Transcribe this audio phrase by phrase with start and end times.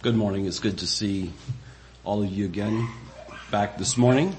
[0.00, 0.46] Good morning.
[0.46, 1.32] It's good to see
[2.04, 2.88] all of you again
[3.50, 4.36] back this morning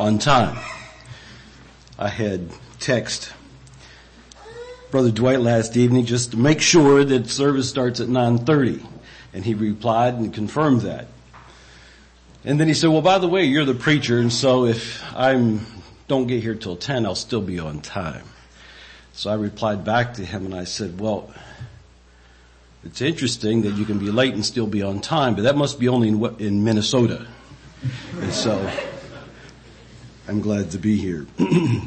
[0.00, 0.58] on time.
[1.96, 3.32] I had text
[4.90, 8.84] Brother Dwight last evening just to make sure that service starts at 9.30
[9.32, 11.06] and he replied and confirmed that.
[12.44, 15.60] And then he said, well by the way, you're the preacher and so if I
[16.08, 18.24] don't get here till 10, I'll still be on time.
[19.12, 21.32] So I replied back to him and I said, well,
[22.86, 25.80] it's interesting that you can be late and still be on time, but that must
[25.80, 27.26] be only in, in Minnesota.
[28.20, 28.70] And so
[30.28, 31.26] I'm glad to be here.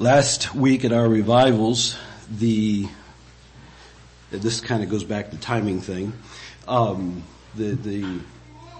[0.00, 1.96] Last week at our revivals,
[2.28, 2.88] the
[4.32, 6.12] this kind of goes back to timing thing.
[6.66, 7.22] Um,
[7.54, 8.20] the the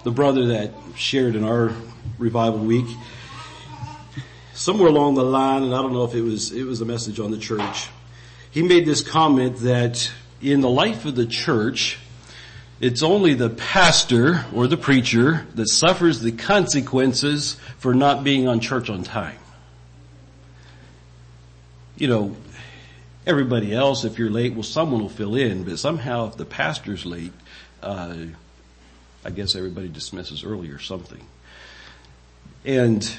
[0.02, 1.72] the brother that shared in our
[2.18, 2.86] revival week,
[4.54, 7.20] somewhere along the line, and I don't know if it was it was a message
[7.20, 7.88] on the church
[8.52, 11.98] he made this comment that in the life of the church,
[12.80, 18.60] it's only the pastor or the preacher that suffers the consequences for not being on
[18.60, 19.38] church on time.
[21.96, 22.36] You know,
[23.26, 27.06] everybody else, if you're late, well someone will fill in, but somehow if the pastor's
[27.06, 27.32] late,
[27.82, 28.16] uh,
[29.24, 31.24] I guess everybody dismisses early or something.
[32.64, 33.10] And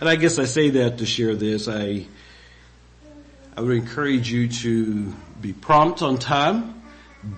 [0.00, 1.68] and I guess I say that to share this.
[1.68, 2.06] I,
[3.56, 6.82] I would encourage you to be prompt on time,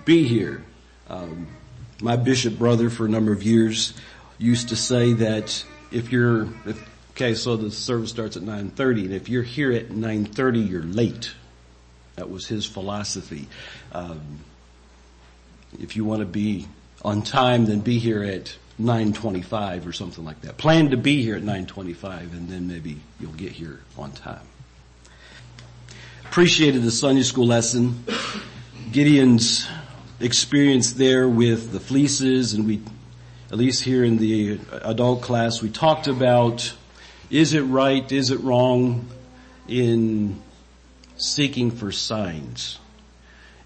[0.05, 0.63] be here.
[1.09, 1.47] Um,
[2.01, 3.93] my bishop brother for a number of years
[4.37, 9.13] used to say that if you're, if, okay, so the service starts at 9.30 and
[9.13, 11.33] if you're here at 9.30, you're late.
[12.15, 13.47] That was his philosophy.
[13.91, 14.39] Um,
[15.79, 16.67] if you want to be
[17.03, 20.57] on time, then be here at 925 or something like that.
[20.57, 24.41] Plan to be here at 925 and then maybe you'll get here on time.
[26.25, 28.03] Appreciated the Sunday school lesson.
[28.91, 29.67] Gideon's
[30.19, 32.81] experience there with the fleeces and we,
[33.51, 36.73] at least here in the adult class, we talked about
[37.29, 39.07] is it right, is it wrong
[39.67, 40.41] in
[41.17, 42.79] seeking for signs.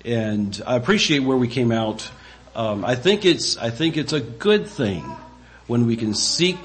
[0.04, 2.10] And I appreciate where we came out
[2.56, 5.04] um, I think it's I think it's a good thing
[5.68, 6.58] when we can seek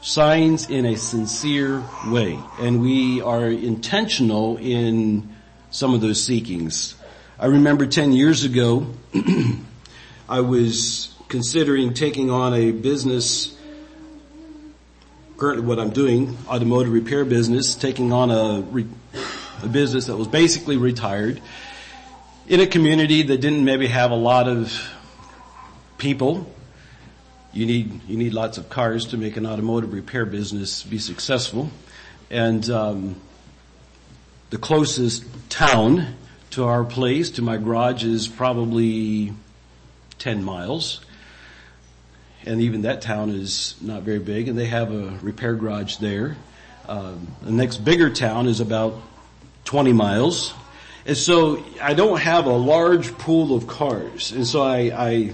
[0.00, 5.32] signs in a sincere way, and we are intentional in
[5.70, 6.94] some of those seekings.
[7.38, 8.88] I remember ten years ago,
[10.28, 13.56] I was considering taking on a business.
[15.36, 18.86] Currently, what I'm doing, automotive repair business, taking on a, re,
[19.62, 21.40] a business that was basically retired
[22.46, 24.72] in a community that didn't maybe have a lot of
[26.02, 26.52] people.
[27.52, 31.70] You need, you need lots of cars to make an automotive repair business be successful.
[32.28, 33.20] And, um,
[34.50, 36.16] the closest town
[36.50, 39.32] to our place, to my garage is probably
[40.18, 41.02] 10 miles.
[42.44, 46.36] And even that town is not very big and they have a repair garage there.
[46.88, 49.00] Um, the next bigger town is about
[49.66, 50.52] 20 miles.
[51.06, 54.32] And so I don't have a large pool of cars.
[54.32, 55.32] And so I, I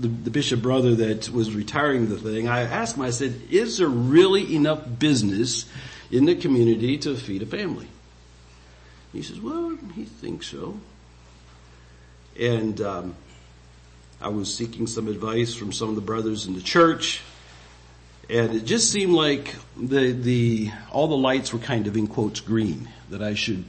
[0.00, 3.78] the, the, bishop brother that was retiring the thing, I asked him, I said, is
[3.78, 5.66] there really enough business
[6.10, 7.88] in the community to feed a family?
[9.12, 10.78] He says, well, he thinks so.
[12.38, 13.14] And um,
[14.20, 17.22] I was seeking some advice from some of the brothers in the church,
[18.28, 22.40] and it just seemed like the the all the lights were kind of in quotes
[22.40, 23.64] green that I should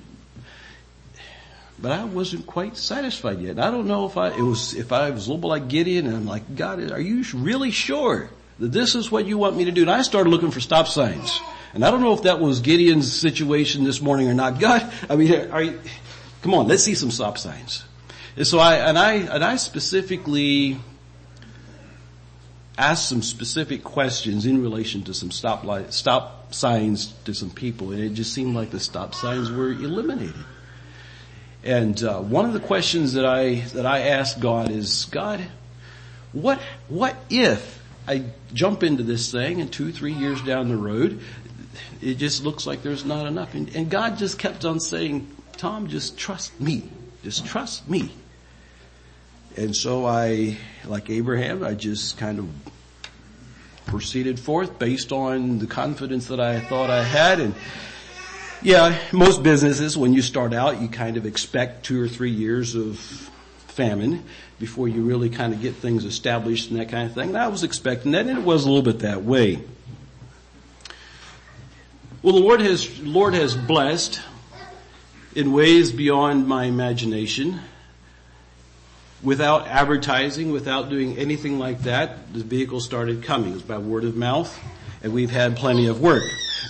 [1.80, 3.60] but I wasn't quite satisfied yet.
[3.60, 6.08] I don't know if I, it was, if I was a little bit like Gideon
[6.08, 8.30] and I'm like, God, are you really sure
[8.60, 9.82] that this is what you want me to do?
[9.82, 11.40] And I started looking for stop signs.
[11.74, 14.60] And I don't know if that was Gideon's situation this morning or not.
[14.60, 15.80] God, I mean, are you,
[16.42, 17.84] come on, let's see some stop signs.
[18.36, 20.80] And so I, and I, and I specifically
[22.78, 27.92] asked some specific questions in relation to some stop light, stop signs to some people
[27.92, 30.36] and it just seemed like the stop signs were eliminated.
[31.68, 35.46] And uh, one of the questions that I that I ask God is, God,
[36.32, 38.24] what what if I
[38.54, 41.20] jump into this thing and two three years down the road,
[42.02, 45.88] it just looks like there's not enough, and, and God just kept on saying, Tom,
[45.88, 46.90] just trust me,
[47.22, 48.14] just trust me.
[49.58, 50.56] And so I,
[50.86, 52.48] like Abraham, I just kind of
[53.88, 57.56] proceeded forth based on the confidence that I thought I had and
[58.62, 62.76] yeah, most businesses, when you start out, you kind of expect two or three years
[62.76, 64.24] of famine
[64.60, 67.30] before you really kind of get things established and that kind of thing.
[67.30, 69.62] And I was expecting that, and it was a little bit that way.
[72.24, 74.20] Well, the Lord has, Lord has blessed
[75.36, 77.60] in ways beyond my imagination.
[79.22, 83.52] Without advertising, without doing anything like that, the vehicle started coming.
[83.52, 84.60] It was by word of mouth,
[85.04, 86.24] and we've had plenty of work.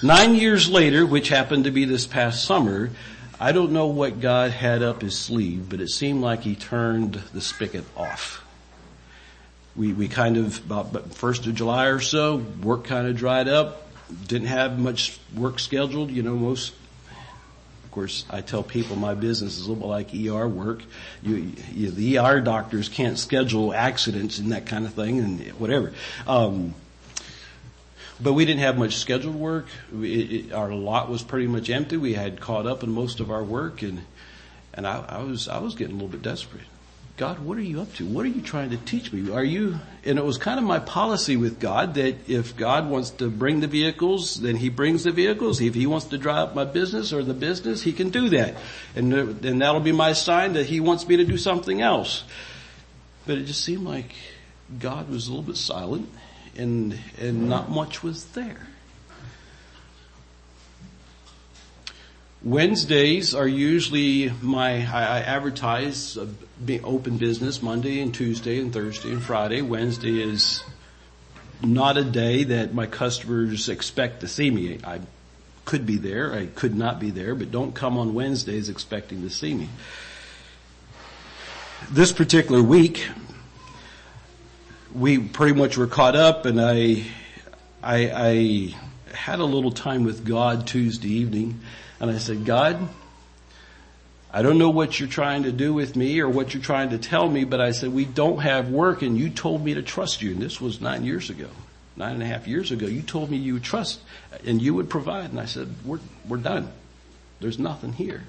[0.04, 2.92] Nine years later, which happened to be this past summer,
[3.40, 7.16] I don't know what God had up his sleeve, but it seemed like he turned
[7.34, 8.44] the spigot off.
[9.76, 13.88] We, we kind of, about first of July or so, work kind of dried up.
[14.28, 16.12] Didn't have much work scheduled.
[16.12, 16.74] You know, most,
[17.84, 20.84] of course, I tell people my business is a little like ER work.
[21.24, 25.94] You, you, the ER doctors can't schedule accidents and that kind of thing and whatever.
[26.28, 26.76] Um,
[28.19, 29.68] but we didn't have much scheduled work.
[29.94, 31.98] It, our lot was pretty much empty.
[31.98, 34.02] We had caught up in most of our work, and
[34.74, 36.66] and I, I was I was getting a little bit desperate.
[37.18, 38.06] God, what are you up to?
[38.06, 39.31] What are you trying to teach me?
[39.31, 43.10] Are you, and it was kind of my policy with God that if God wants
[43.10, 45.60] to bring the vehicles, then He brings the vehicles.
[45.60, 48.58] If He wants to drive my business or the business, He can do that.
[48.96, 49.12] And,
[49.44, 52.24] and that'll be my sign that He wants me to do something else.
[53.25, 54.14] But it just seemed like
[54.78, 56.08] God was a little bit silent
[56.57, 58.68] and, and not much was there.
[62.44, 66.18] Wednesdays are usually my, I, I advertise
[66.83, 69.62] open business Monday and Tuesday and Thursday and Friday.
[69.62, 70.63] Wednesday is
[71.63, 74.80] not a day that my customers expect to see me.
[74.83, 75.01] I
[75.65, 79.30] could be there, I could not be there, but don't come on Wednesdays expecting to
[79.30, 79.68] see me.
[81.92, 83.07] This particular week,
[84.98, 87.04] we pretty much were caught up and I,
[87.84, 88.76] I, I
[89.14, 91.60] had a little time with God Tuesday evening
[92.00, 92.90] and I said, God,
[94.34, 96.98] I don't know what you're trying to do with me or what you're trying to
[96.98, 100.24] tell me, but I said, we don't have work and you told me to trust
[100.24, 100.32] you.
[100.32, 101.50] And this was nine years ago,
[101.96, 102.88] nine and a half years ago.
[102.88, 104.00] You told me you would trust
[104.46, 105.30] and you would provide.
[105.30, 106.72] And I said, we're, we're done.
[107.40, 108.24] There's nothing here.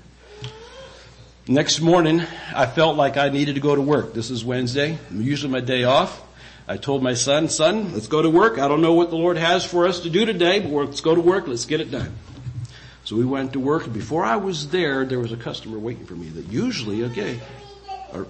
[1.47, 2.23] Next morning,
[2.55, 4.13] I felt like I needed to go to work.
[4.13, 6.28] This is Wednesday, usually my day off.
[6.69, 8.59] I told my son, son, let's go to work.
[8.59, 11.15] I don't know what the Lord has for us to do today, but let's go
[11.15, 11.49] to work.
[11.49, 12.15] Let's get it done.
[13.05, 13.91] So we went to work.
[13.91, 17.41] Before I was there, there was a customer waiting for me that usually, okay,
[18.13, 18.27] or,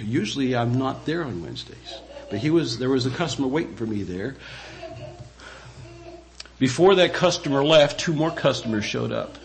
[0.00, 2.00] usually I'm not there on Wednesdays,
[2.30, 4.36] but he was, there was a customer waiting for me there.
[6.60, 9.36] Before that customer left, two more customers showed up.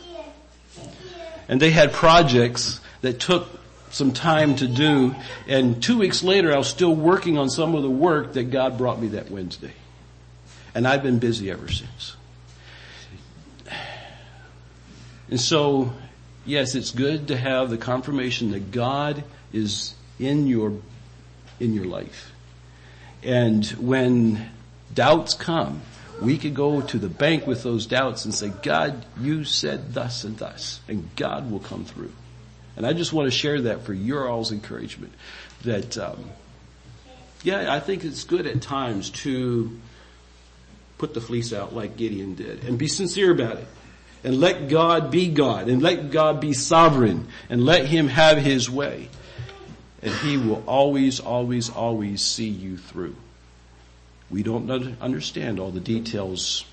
[1.47, 3.56] And they had projects that took
[3.89, 5.15] some time to do.
[5.47, 8.77] And two weeks later, I was still working on some of the work that God
[8.77, 9.73] brought me that Wednesday.
[10.75, 12.15] And I've been busy ever since.
[15.29, 15.93] And so,
[16.45, 20.73] yes, it's good to have the confirmation that God is in your,
[21.59, 22.31] in your life.
[23.23, 24.49] And when
[24.93, 25.81] doubts come,
[26.21, 30.23] we could go to the bank with those doubts and say, God, you said thus
[30.23, 32.11] and thus, and God will come through.
[32.77, 35.11] And I just want to share that for your all's encouragement.
[35.63, 36.29] That, um,
[37.43, 39.77] yeah, I think it's good at times to
[40.99, 43.67] put the fleece out like Gideon did and be sincere about it.
[44.23, 48.69] And let God be God and let God be sovereign and let Him have His
[48.69, 49.09] way.
[50.03, 53.15] And He will always, always, always see you through.
[54.29, 54.69] We don't
[55.01, 56.65] understand all the details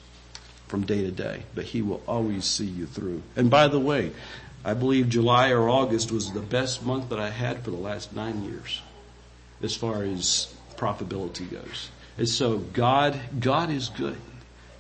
[0.68, 3.22] from day to day, but He will always see you through.
[3.36, 4.12] And by the way,
[4.64, 8.14] I believe July or August was the best month that I had for the last
[8.14, 8.80] nine years
[9.62, 11.90] as far as profitability goes.
[12.16, 14.16] And so God, God is good.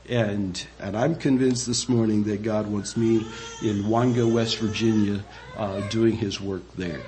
[0.08, 3.26] And, and I'm convinced this morning that God wants me
[3.60, 5.24] in Wanga, West Virginia,
[5.56, 7.04] uh, doing His work there.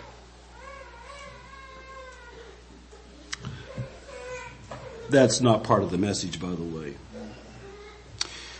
[5.09, 6.97] That's not part of the message, by the way.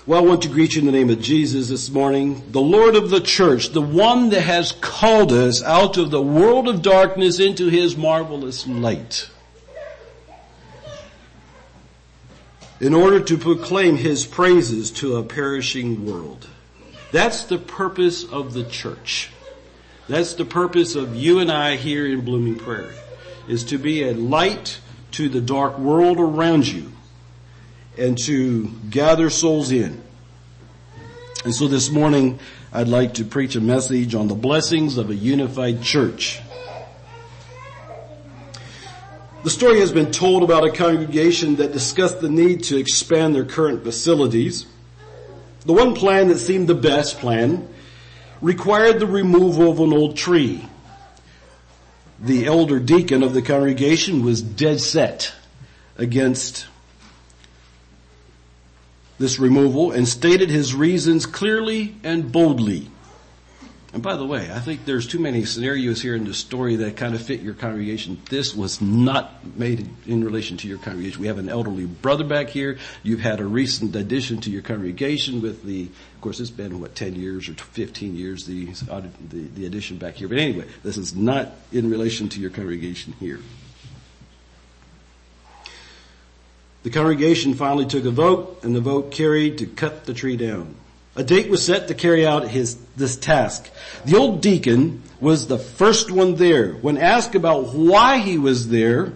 [0.07, 2.95] Well, I want to greet you in the name of Jesus this morning, the Lord
[2.95, 7.41] of the church, the one that has called us out of the world of darkness
[7.41, 9.29] into his marvelous light.
[12.79, 16.47] In order to proclaim his praises to a perishing world.
[17.11, 19.31] That's the purpose of the church.
[20.07, 23.01] That's the purpose of you and I here in Blooming Prairie,
[23.49, 24.79] is to be a light
[25.13, 26.93] to the dark world around you
[27.99, 30.03] and to gather souls in.
[31.45, 32.39] And so this morning,
[32.73, 36.41] I'd like to preach a message on the blessings of a unified church.
[39.45, 43.45] The story has been told about a congregation that discussed the need to expand their
[43.45, 44.67] current facilities.
[45.61, 47.69] The one plan that seemed the best plan
[48.41, 50.69] required the removal of an old tree.
[52.19, 55.33] The elder deacon of the congregation was dead set
[55.97, 56.67] against
[59.19, 62.91] this removal and stated his reasons clearly and boldly.
[63.97, 66.99] And by the way, I think there's too many scenarios here in the story that
[66.99, 68.21] kind of fit your congregation.
[68.29, 71.23] This was not made in relation to your congregation.
[71.23, 72.77] We have an elderly brother back here.
[73.03, 76.95] You've had a recent addition to your congregation with the, of course it's been what,
[76.95, 80.29] 10 years or 15 years, the, the, the addition back here.
[80.29, 83.41] But anyway, this is not in relation to your congregation here.
[86.87, 90.77] The congregation finally took a vote and the vote carried to cut the tree down.
[91.17, 93.69] A date was set to carry out his, this task.
[94.05, 96.75] The old deacon was the first one there.
[96.75, 99.15] When asked about why he was there,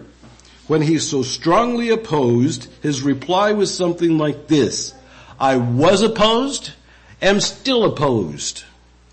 [0.67, 4.93] when he so strongly opposed, his reply was something like this.
[5.39, 6.71] I was opposed,
[7.21, 8.65] am still opposed.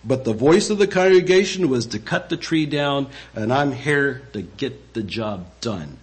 [0.05, 4.23] But the voice of the congregation was to cut the tree down and I'm here
[4.33, 5.99] to get the job done.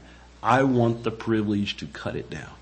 [0.46, 2.56] I want the privilege to cut it down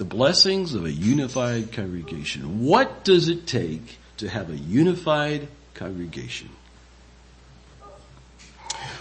[0.00, 2.64] the blessings of a unified congregation.
[2.64, 6.48] What does it take to have a unified congregation?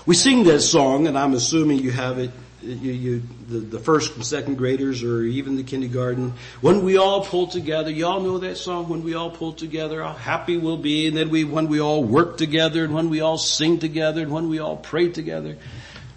[0.05, 2.31] We sing that song, and I'm assuming you have it.
[2.61, 6.33] You, you, the, the first and second graders, or even the kindergarten.
[6.59, 8.89] When we all pull together, y'all know that song.
[8.89, 11.07] When we all pull together, how happy we'll be.
[11.07, 14.33] And then we, when we all work together, and when we all sing together, and
[14.33, 15.55] when we all pray together,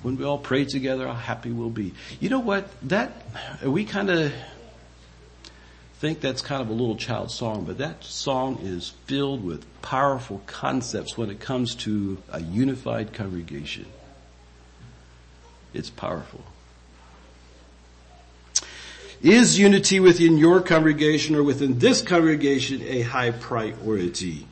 [0.02, 1.92] when we all pray together, how happy we'll be.
[2.20, 2.68] You know what?
[2.88, 3.12] That
[3.64, 4.32] we kind of
[6.02, 10.42] think that's kind of a little child song, but that song is filled with powerful
[10.46, 13.86] concepts when it comes to a unified congregation.
[15.72, 16.42] It's powerful.
[19.22, 24.48] Is unity within your congregation or within this congregation a high priority?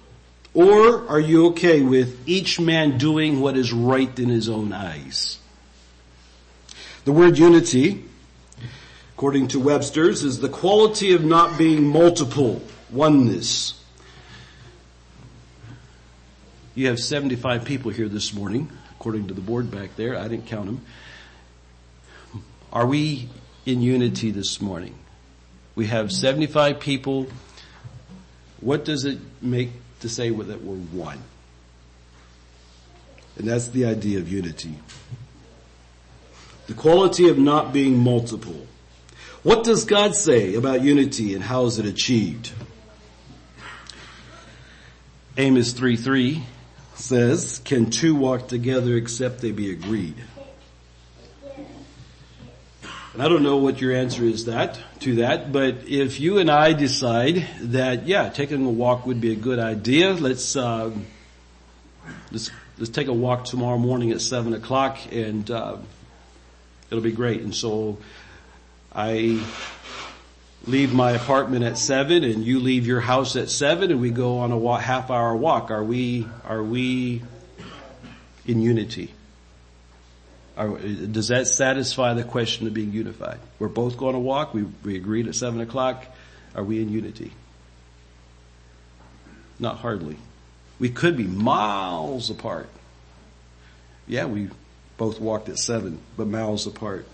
[0.54, 5.39] Or are you okay with each man doing what is right in his own eyes?
[7.04, 8.04] The word unity
[9.20, 13.78] according to Webster's, is the quality of not being multiple, oneness.
[16.74, 20.16] You have 75 people here this morning, according to the board back there.
[20.16, 20.80] I didn't count them.
[22.72, 23.28] Are we
[23.66, 24.94] in unity this morning?
[25.74, 27.26] We have 75 people.
[28.62, 29.68] What does it make
[30.00, 31.18] to say that we're one?
[33.36, 34.76] And that's the idea of unity.
[36.70, 38.64] The quality of not being multiple.
[39.42, 42.52] What does God say about unity and how is it achieved?
[45.36, 46.44] Amos 3:3
[46.94, 50.14] says, "Can two walk together except they be agreed?"
[53.14, 56.48] And I don't know what your answer is that to that, but if you and
[56.48, 60.92] I decide that yeah, taking a walk would be a good idea, let's uh,
[62.30, 62.48] let's
[62.78, 65.78] let's take a walk tomorrow morning at seven o'clock, and uh,
[66.90, 67.40] it'll be great.
[67.42, 67.98] And so
[68.94, 69.42] I
[70.66, 74.38] leave my apartment at seven and you leave your house at seven and we go
[74.38, 75.70] on a walk, half hour walk.
[75.70, 77.22] Are we, are we
[78.46, 79.14] in unity?
[80.56, 83.38] Are, does that satisfy the question of being unified?
[83.58, 84.52] We're both going to walk.
[84.52, 86.04] We, we agreed at seven o'clock.
[86.54, 87.32] Are we in unity?
[89.58, 90.16] Not hardly.
[90.78, 92.68] We could be miles apart.
[94.06, 94.48] Yeah, we
[95.00, 97.06] both walked at seven, but miles apart.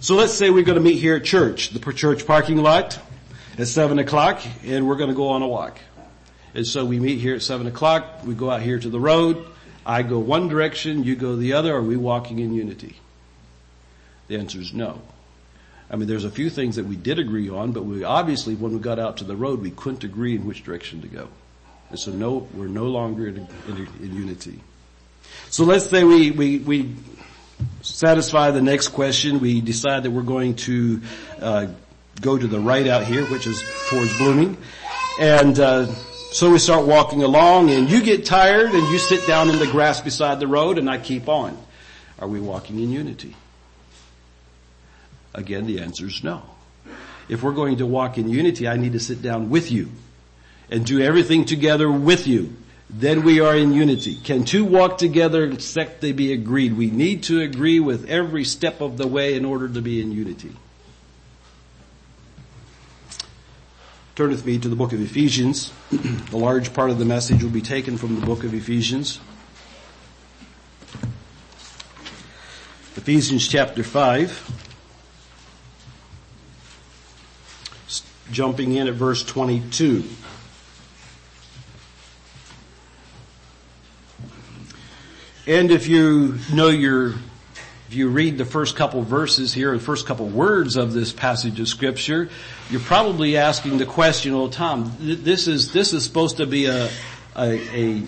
[0.00, 2.98] So let's say we're going to meet here at church, the church parking lot
[3.58, 5.78] at seven o'clock and we're going to go on a walk.
[6.54, 9.44] And so we meet here at seven o'clock, we go out here to the road,
[9.84, 12.96] I go one direction, you go the other, are we walking in unity?
[14.28, 15.02] The answer is no.
[15.90, 18.72] I mean, there's a few things that we did agree on, but we obviously, when
[18.72, 21.28] we got out to the road, we couldn't agree in which direction to go.
[21.90, 24.60] And so no, we're no longer in, in, in unity.
[25.50, 26.94] So let's say we, we, we
[27.82, 31.02] satisfy the next question, we decide that we're going to
[31.40, 31.66] uh,
[32.20, 34.56] go to the right out here, which is towards Blooming.
[35.18, 35.86] And uh,
[36.32, 39.66] so we start walking along and you get tired and you sit down in the
[39.66, 41.58] grass beside the road and I keep on.
[42.18, 43.34] Are we walking in unity?
[45.34, 46.42] Again, the answer is no.
[47.28, 49.90] If we're going to walk in unity, I need to sit down with you
[50.70, 52.56] and do everything together with you
[52.92, 54.16] then we are in unity.
[54.16, 56.76] Can two walk together except they be agreed?
[56.76, 60.10] We need to agree with every step of the way in order to be in
[60.10, 60.52] unity.
[64.16, 65.72] Turn with me to the book of Ephesians.
[66.32, 69.20] a large part of the message will be taken from the book of Ephesians.
[72.96, 74.66] Ephesians chapter 5.
[78.32, 80.04] Jumping in at verse 22.
[85.50, 90.06] And if you know your if you read the first couple verses here, the first
[90.06, 92.30] couple words of this passage of scripture,
[92.70, 96.88] you're probably asking the question, well Tom, this is, this is supposed to be a,
[97.36, 98.02] a, a,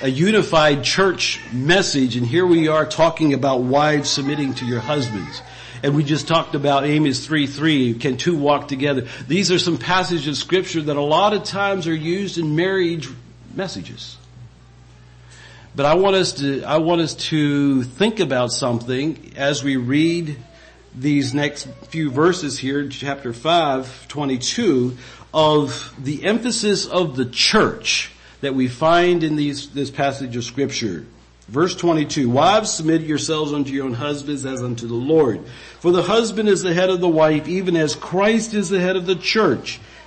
[0.00, 5.42] a unified church message and here we are talking about wives submitting to your husbands.
[5.82, 9.08] And we just talked about Amos 3.3, can two walk together?
[9.28, 13.10] These are some passages of scripture that a lot of times are used in marriage
[13.54, 14.16] messages.
[15.74, 20.36] But I want us to, I want us to think about something as we read
[20.94, 24.98] these next few verses here, chapter 5, 22,
[25.32, 28.10] of the emphasis of the church
[28.42, 31.06] that we find in these, this passage of scripture.
[31.48, 35.46] Verse 22, wives submit yourselves unto your own husbands as unto the Lord.
[35.80, 38.96] For the husband is the head of the wife, even as Christ is the head
[38.96, 39.80] of the church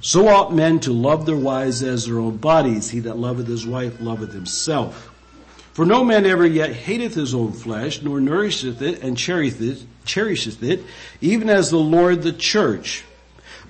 [0.00, 2.90] so ought men to love their wives as their own bodies.
[2.90, 5.12] He that loveth his wife loveth himself.
[5.72, 10.62] For no man ever yet hateth his own flesh, nor nourisheth it and cherisheth it,
[10.62, 10.84] it,
[11.20, 13.04] even as the Lord the church.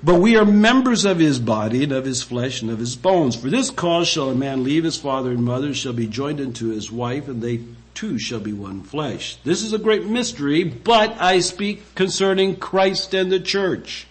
[0.05, 3.35] But we are members of his body and of his flesh and of his bones.
[3.35, 6.69] For this cause shall a man leave his father and mother, shall be joined unto
[6.69, 7.61] his wife, and they
[7.95, 9.39] two shall be one flesh.
[9.43, 14.07] This is a great mystery, but I speak concerning Christ and the church.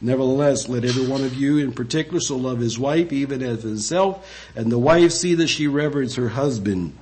[0.00, 4.48] Nevertheless, let every one of you in particular so love his wife even as himself,
[4.56, 6.96] and the wife see that she reverence her husband.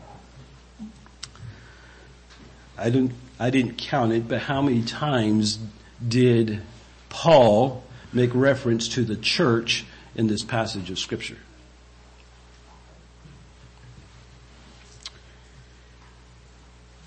[2.77, 5.59] I didn't, I didn't count it, but how many times
[6.07, 6.61] did
[7.09, 9.85] Paul make reference to the church
[10.17, 11.39] in this passage of scripture?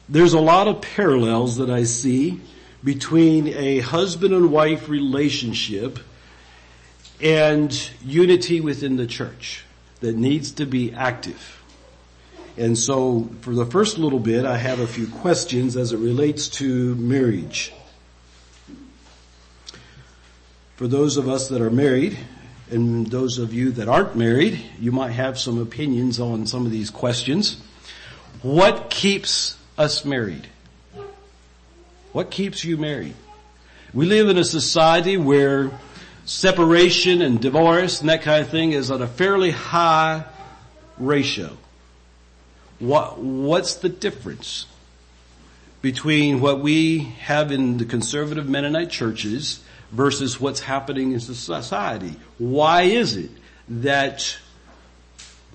[0.08, 2.42] There's a lot of parallels that I see
[2.84, 6.00] between a husband and wife relationship
[7.22, 9.64] and unity within the church
[10.00, 11.62] that needs to be active.
[12.58, 16.50] And so for the first little bit, I have a few questions as it relates
[16.50, 17.72] to marriage.
[20.76, 22.18] For those of us that are married,
[22.72, 26.72] and those of you that aren't married, you might have some opinions on some of
[26.72, 27.62] these questions.
[28.42, 30.48] What keeps us married?
[32.12, 33.16] What keeps you married?
[33.94, 35.72] We live in a society where
[36.26, 40.26] separation and divorce and that kind of thing is at a fairly high
[40.98, 41.58] ratio.
[42.80, 44.66] What, what's the difference
[45.82, 52.16] between what we have in the conservative Mennonite churches versus what's happening in society?
[52.38, 53.32] Why is it
[53.70, 54.38] that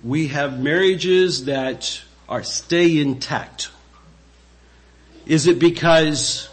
[0.03, 3.71] we have marriages that are stay intact?
[5.27, 6.49] Is it because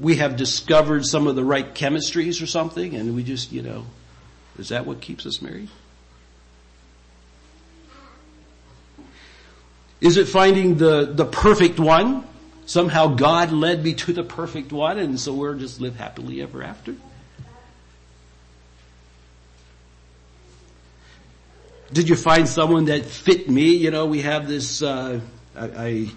[0.00, 3.84] we have discovered some of the right chemistries or something and we just, you know,
[4.58, 5.68] is that what keeps us married?
[10.00, 12.26] Is it finding the, the perfect one?
[12.66, 16.62] Somehow God led me to the perfect one and so we're just live happily ever
[16.62, 16.96] after?
[21.92, 23.74] Did you find someone that fit me?
[23.74, 25.20] You know, we have this, uh,
[25.54, 26.10] I, I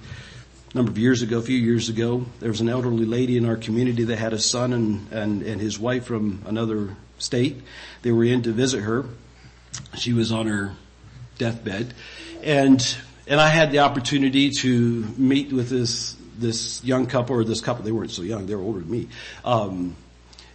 [0.77, 3.57] number of years ago, a few years ago, there was an elderly lady in our
[3.57, 7.61] community that had a son and, and, and his wife from another state.
[8.03, 9.05] They were in to visit her.
[9.95, 10.73] She was on her
[11.37, 11.93] deathbed
[12.43, 17.61] and, and I had the opportunity to meet with this, this young couple or this
[17.61, 17.83] couple.
[17.83, 18.45] They weren't so young.
[18.45, 19.07] They were older than me.
[19.43, 19.95] Um,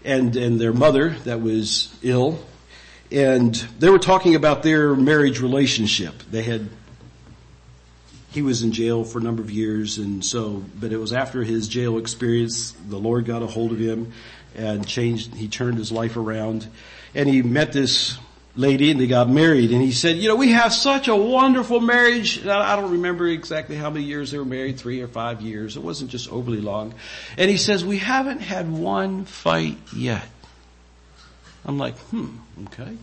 [0.04, 2.38] and, and their mother that was ill
[3.10, 6.14] and they were talking about their marriage relationship.
[6.30, 6.68] They had
[8.32, 11.42] he was in jail for a number of years and so, but it was after
[11.42, 14.12] his jail experience, the Lord got a hold of him
[14.56, 16.66] and changed, he turned his life around
[17.14, 18.18] and he met this
[18.56, 21.80] lady and they got married and he said, you know, we have such a wonderful
[21.80, 22.46] marriage.
[22.46, 25.76] I don't remember exactly how many years they were married, three or five years.
[25.76, 26.94] It wasn't just overly long.
[27.36, 30.24] And he says, we haven't had one fight yet.
[31.64, 32.96] I'm like, hmm, okay.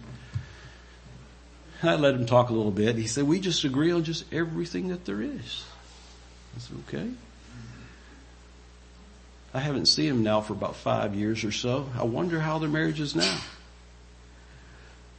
[1.82, 2.98] I let him talk a little bit.
[2.98, 5.64] He said, we just agree on just everything that there is.
[6.56, 7.10] I said, okay.
[9.54, 11.90] I haven't seen him now for about five years or so.
[11.98, 13.40] I wonder how their marriage is now.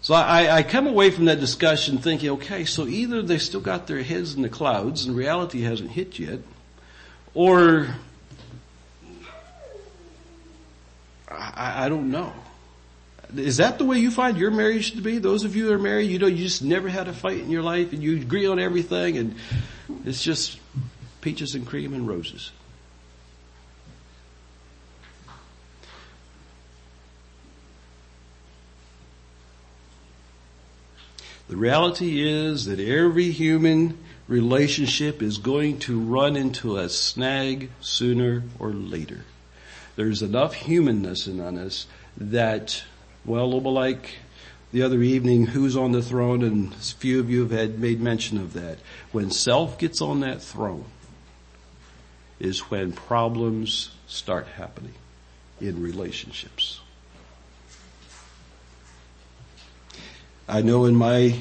[0.03, 3.87] So I, I come away from that discussion thinking, okay, so either they still got
[3.87, 6.39] their heads in the clouds and reality hasn't hit yet,
[7.35, 7.89] or
[11.31, 12.33] I, I don't know.
[13.37, 15.19] Is that the way you find your marriage to be?
[15.19, 17.51] Those of you that are married, you know, you just never had a fight in
[17.51, 19.35] your life and you agree on everything and
[20.05, 20.59] it's just
[21.21, 22.51] peaches and cream and roses.
[31.49, 38.45] The reality is that every human relationship is going to run into a snag sooner
[38.61, 39.25] or later.
[39.97, 42.85] There's enough humanness in us that,
[43.25, 44.17] well, like
[44.73, 48.01] the other evening, who's on the throne, and a few of you have had made
[48.01, 48.79] mention of that.
[49.13, 50.85] When self gets on that throne
[52.39, 54.95] is when problems start happening
[55.61, 56.81] in relationships.
[60.49, 61.37] I know in my,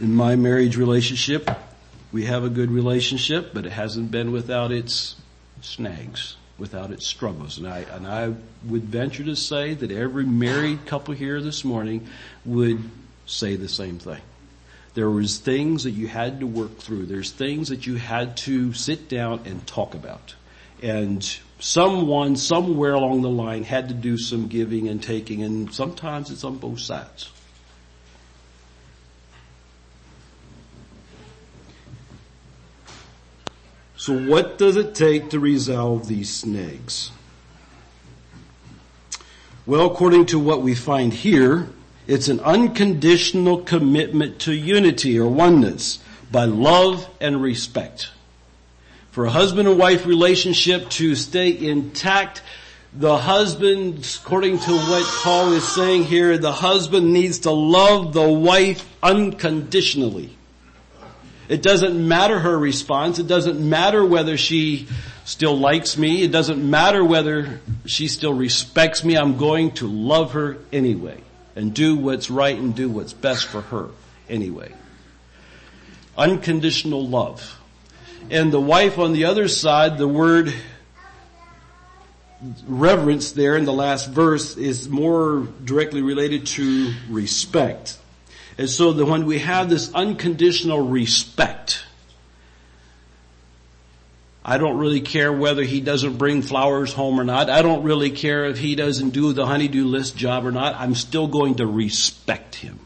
[0.00, 1.48] in my marriage relationship,
[2.10, 5.16] we have a good relationship, but it hasn't been without its
[5.60, 7.58] snags, without its struggles.
[7.58, 8.34] And I, and I
[8.66, 12.06] would venture to say that every married couple here this morning
[12.44, 12.78] would
[13.26, 14.20] say the same thing.
[14.94, 17.06] There was things that you had to work through.
[17.06, 20.34] There's things that you had to sit down and talk about.
[20.82, 21.26] And
[21.58, 26.44] someone somewhere along the line had to do some giving and taking and sometimes it's
[26.44, 27.30] on both sides.
[34.00, 37.10] So what does it take to resolve these snags?
[39.66, 41.68] Well, according to what we find here,
[42.06, 45.98] it's an unconditional commitment to unity or oneness
[46.32, 48.08] by love and respect.
[49.10, 52.40] For a husband and wife relationship to stay intact,
[52.94, 58.32] the husband, according to what Paul is saying here, the husband needs to love the
[58.32, 60.38] wife unconditionally.
[61.50, 63.18] It doesn't matter her response.
[63.18, 64.86] It doesn't matter whether she
[65.24, 66.22] still likes me.
[66.22, 69.16] It doesn't matter whether she still respects me.
[69.16, 71.20] I'm going to love her anyway
[71.56, 73.88] and do what's right and do what's best for her
[74.28, 74.72] anyway.
[76.16, 77.58] Unconditional love.
[78.30, 80.54] And the wife on the other side, the word
[82.68, 87.98] reverence there in the last verse is more directly related to respect.
[88.60, 91.82] And so that when we have this unconditional respect,
[94.44, 97.48] I don't really care whether he doesn't bring flowers home or not.
[97.48, 100.74] I don't really care if he doesn't do the honeydew list job or not.
[100.74, 102.80] I'm still going to respect him.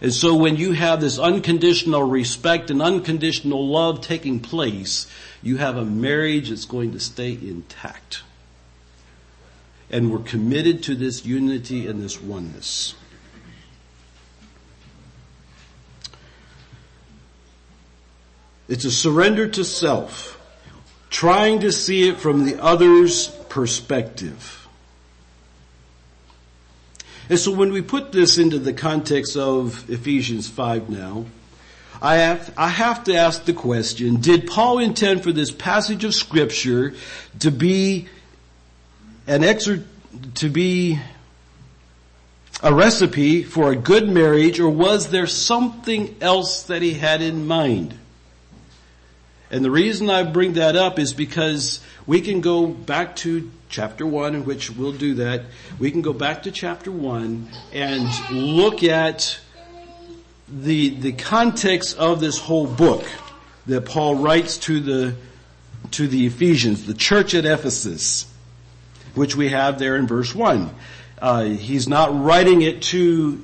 [0.00, 5.06] And so when you have this unconditional respect and unconditional love taking place,
[5.42, 8.22] you have a marriage that's going to stay intact.
[9.90, 12.94] And we're committed to this unity and this oneness.
[18.68, 20.40] It's a surrender to self,
[21.10, 24.66] trying to see it from the other's perspective.
[27.28, 31.26] And so when we put this into the context of Ephesians 5 now,
[32.02, 36.14] I have, I have to ask the question, did Paul intend for this passage of
[36.14, 36.94] scripture
[37.38, 38.08] to be
[39.26, 39.84] an exer,
[40.34, 40.98] to be
[42.62, 47.46] a recipe for a good marriage or was there something else that he had in
[47.46, 47.98] mind?
[49.54, 54.04] And the reason I bring that up is because we can go back to chapter
[54.04, 55.42] one, in which we'll do that.
[55.78, 59.38] We can go back to chapter one and look at
[60.48, 63.06] the, the context of this whole book
[63.66, 65.14] that Paul writes to the,
[65.92, 68.26] to the Ephesians, the church at Ephesus,
[69.14, 70.74] which we have there in verse one.
[71.22, 73.40] Uh, he's not writing it to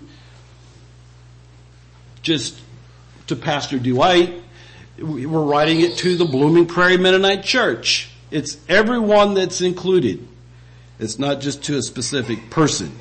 [2.23, 2.59] just
[3.29, 4.43] to Pastor Dwight
[5.01, 8.11] we're writing it to the Blooming Prairie Mennonite Church.
[8.31, 10.27] It's everyone that's included.
[10.99, 12.93] It's not just to a specific person.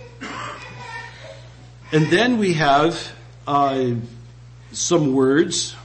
[1.92, 3.12] And then we have
[3.48, 3.96] uh,
[4.72, 5.76] some words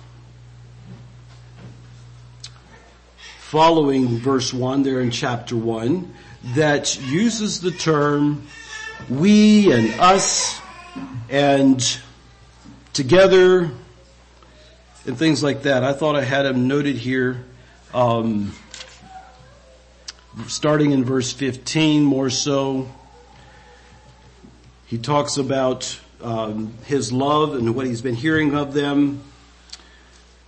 [3.38, 6.12] following verse 1 there in chapter 1
[6.55, 8.46] that uses the term
[9.09, 10.61] we and us
[11.31, 11.98] and
[12.92, 13.70] together
[15.06, 15.84] and things like that.
[15.84, 17.44] I thought I had them noted here,
[17.92, 18.52] um,
[20.46, 22.88] starting in verse 15 more so.
[24.86, 29.22] He talks about um, his love and what he's been hearing of them.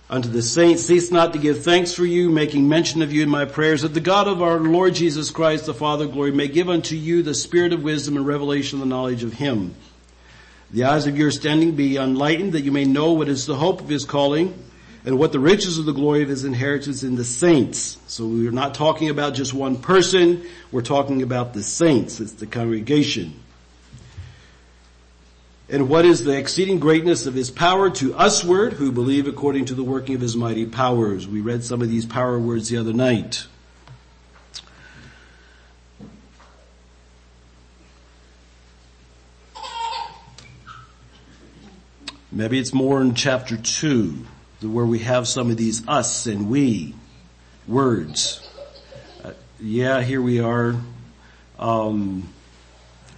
[0.09, 3.29] Unto the saints, cease not to give thanks for you, making mention of you in
[3.29, 6.47] my prayers, that the God of our Lord Jesus Christ, the Father of glory, may
[6.47, 9.75] give unto you the spirit of wisdom and revelation of the knowledge of him
[10.71, 13.81] the eyes of your standing be enlightened that you may know what is the hope
[13.81, 14.63] of his calling
[15.05, 17.97] and what the riches of the glory of his inheritance in the saints.
[18.07, 22.47] So we're not talking about just one person, we're talking about the saints, it's the
[22.47, 23.39] congregation.
[25.69, 29.75] And what is the exceeding greatness of his power to usward who believe according to
[29.75, 31.27] the working of his mighty powers.
[31.27, 33.45] We read some of these power words the other night.
[42.31, 44.25] Maybe it's more in chapter two
[44.61, 46.93] where we have some of these us and we
[47.67, 48.45] words.
[49.23, 50.75] Uh, yeah, here we are.
[51.57, 52.27] Um,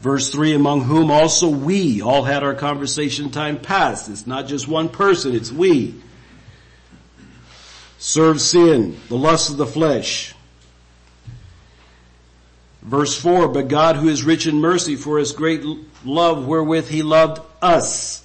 [0.01, 4.09] verse three, among whom also we all had our conversation time past.
[4.09, 5.95] It's not just one person, it's we.
[7.97, 10.35] Serve sin, the lust of the flesh.
[12.83, 15.63] Verse four, but God who is rich in mercy for his great
[16.05, 18.23] love wherewith he loved us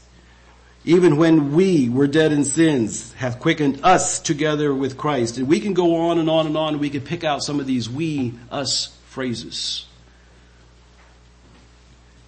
[0.84, 5.38] even when we were dead in sins, hath quickened us together with Christ.
[5.38, 6.78] And we can go on and on and on.
[6.78, 9.86] We can pick out some of these we, us phrases.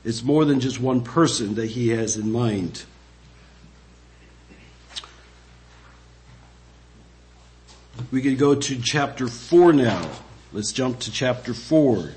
[0.04, 2.84] It's more than just one person that he has in mind.
[8.10, 10.10] We could go to chapter four now.
[10.52, 12.12] Let's jump to chapter four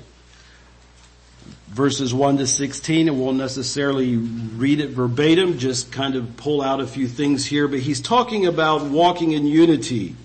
[1.70, 6.80] verses 1 to 16 and won't necessarily read it verbatim, just kind of pull out
[6.80, 10.16] a few things here, but he's talking about walking in unity.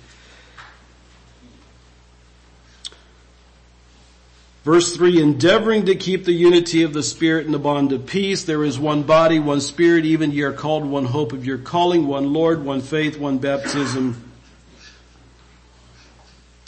[4.63, 8.45] Verse 3, endeavoring to keep the unity of the Spirit in the bond of peace.
[8.45, 12.07] There is one body, one Spirit, even ye are called one hope of your calling,
[12.07, 14.31] one Lord, one faith, one baptism,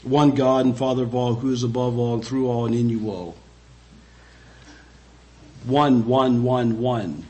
[0.04, 2.90] one God and Father of all, who is above all and through all and in
[2.90, 3.36] you all
[5.66, 7.26] one, one, one, one.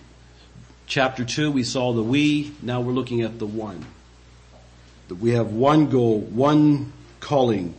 [0.86, 3.86] Chapter two, we saw the we, now we're looking at the one.
[5.08, 7.76] That we have one goal, one calling,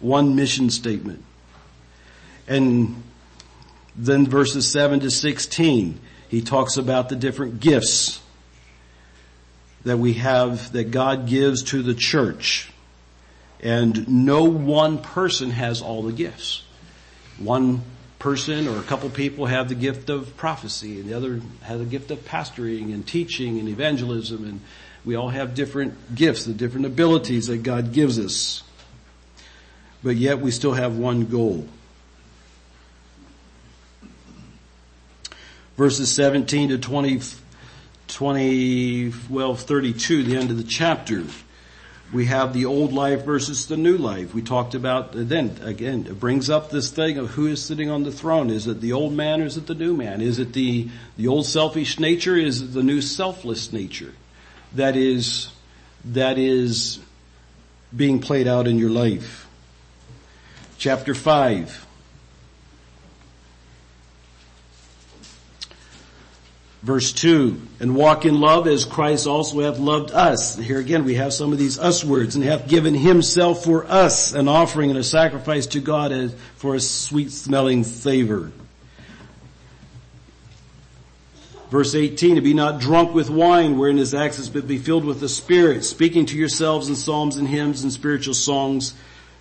[0.00, 1.24] one mission statement.
[2.46, 3.02] And
[3.96, 8.20] then verses 7 to 16, he talks about the different gifts
[9.84, 12.70] that we have, that God gives to the church.
[13.60, 16.64] And no one person has all the gifts.
[17.38, 17.82] One
[18.22, 21.84] person or a couple people have the gift of prophecy and the other has the
[21.84, 24.60] gift of pastoring and teaching and evangelism and
[25.04, 28.62] we all have different gifts, the different abilities that God gives us.
[30.04, 31.66] But yet we still have one goal.
[35.76, 37.22] Verses 17 to 20,
[38.06, 41.24] 20, well, 32, the end of the chapter
[42.12, 44.34] we have the old life versus the new life.
[44.34, 48.02] We talked about, then again, it brings up this thing of who is sitting on
[48.02, 48.50] the throne.
[48.50, 50.20] Is it the old man or is it the new man?
[50.20, 52.36] Is it the, the old selfish nature?
[52.36, 54.12] Is it the new selfless nature
[54.74, 55.48] that is,
[56.04, 56.98] that is
[57.96, 59.48] being played out in your life?
[60.76, 61.86] Chapter 5.
[66.82, 70.56] Verse 2, and walk in love as Christ also hath loved us.
[70.56, 74.32] Here again we have some of these us words, and hath given himself for us
[74.32, 78.50] an offering and a sacrifice to God as for a sweet smelling savor.
[81.70, 85.20] Verse 18, to be not drunk with wine wherein is access, but be filled with
[85.20, 88.92] the Spirit, speaking to yourselves in psalms and hymns and spiritual songs,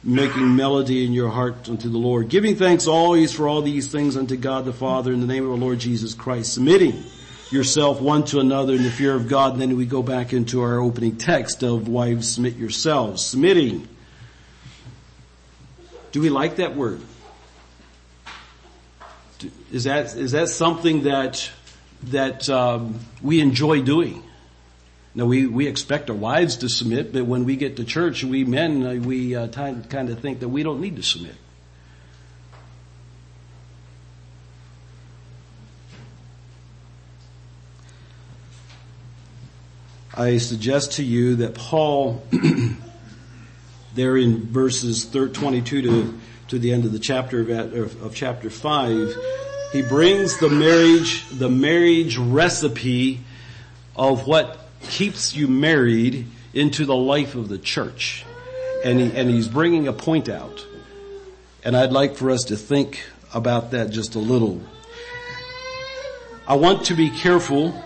[0.03, 4.15] making melody in your heart unto the Lord, giving thanks always for all these things
[4.15, 7.03] unto God the Father in the name of our Lord Jesus Christ, submitting
[7.51, 9.53] yourself one to another in the fear of God.
[9.53, 13.25] And then we go back into our opening text of wives submit yourselves.
[13.25, 13.87] Submitting.
[16.11, 17.01] Do we like that word?
[19.71, 21.49] Is that, is that something that,
[22.03, 24.23] that um, we enjoy doing?
[25.13, 28.45] Now we, we expect our wives to submit, but when we get to church, we
[28.45, 31.35] men, uh, we uh, kind of think that we don't need to submit.
[40.13, 42.21] I suggest to you that Paul,
[43.95, 46.19] there in verses 22 to,
[46.49, 49.15] to the end of the chapter of, of chapter 5,
[49.71, 53.21] he brings the marriage, the marriage recipe
[53.95, 58.25] of what keeps you married into the life of the church.
[58.83, 60.65] And, he, and he's bringing a point out.
[61.63, 63.01] And I'd like for us to think
[63.33, 64.61] about that just a little.
[66.45, 67.81] I want to be careful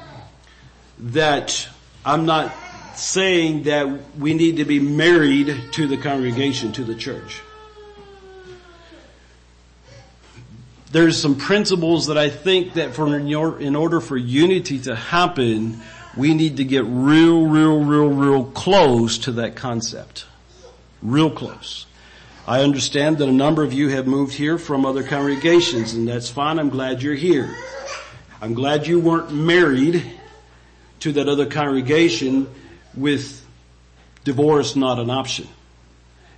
[0.97, 1.69] that
[2.05, 2.53] I'm not
[2.93, 7.41] saying that we need to be married to the congregation, to the church.
[10.91, 15.81] There's some principles that I think that for in order for unity to happen,
[16.15, 20.25] we need to get real, real, real, real close to that concept.
[21.01, 21.87] Real close.
[22.47, 26.29] I understand that a number of you have moved here from other congregations and that's
[26.29, 26.59] fine.
[26.59, 27.53] I'm glad you're here.
[28.39, 30.03] I'm glad you weren't married
[31.05, 32.49] to that other congregation
[32.97, 33.45] with
[34.23, 35.47] divorce not an option.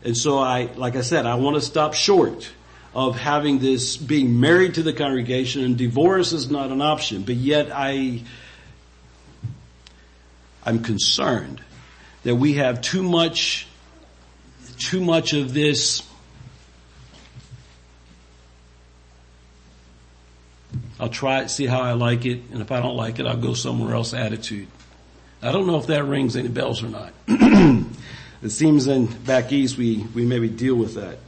[0.04, 2.52] And so I, like I said, I want to stop short
[2.94, 7.36] of having this being married to the congregation and divorce is not an option, but
[7.36, 8.24] yet I,
[10.66, 11.62] I'm concerned
[12.24, 13.68] that we have too much,
[14.78, 16.04] too much of this
[21.00, 23.38] I'll try it, see how I like it, and if I don't like it, I'll
[23.38, 24.68] go somewhere else attitude.
[25.42, 27.14] I don't know if that rings any bells or not.
[27.28, 31.20] it seems in back east we, we maybe deal with that.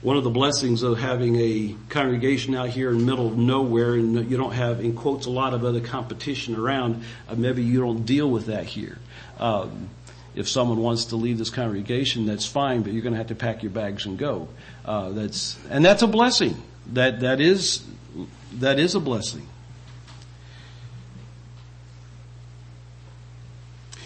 [0.00, 3.94] One of the blessings of having a congregation out here in the middle of nowhere
[3.94, 7.80] and you don't have, in quotes, a lot of other competition around, uh, maybe you
[7.80, 8.98] don't deal with that here.
[9.38, 9.90] Um,
[10.34, 13.34] if someone wants to leave this congregation, that's fine, but you're going to have to
[13.34, 14.48] pack your bags and go.
[14.84, 16.60] Uh, that's and that's a blessing.
[16.94, 17.84] That that is
[18.54, 19.46] that is a blessing.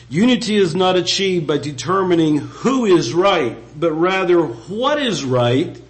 [0.09, 5.81] Unity is not achieved by determining who is right, but rather what is right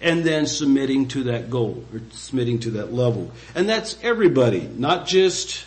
[0.00, 3.30] and then submitting to that goal or submitting to that level.
[3.54, 5.64] And that's everybody, not just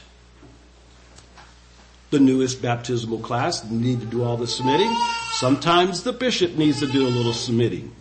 [2.10, 4.94] the newest baptismal class need to do all the submitting.
[5.32, 7.96] Sometimes the bishop needs to do a little submitting.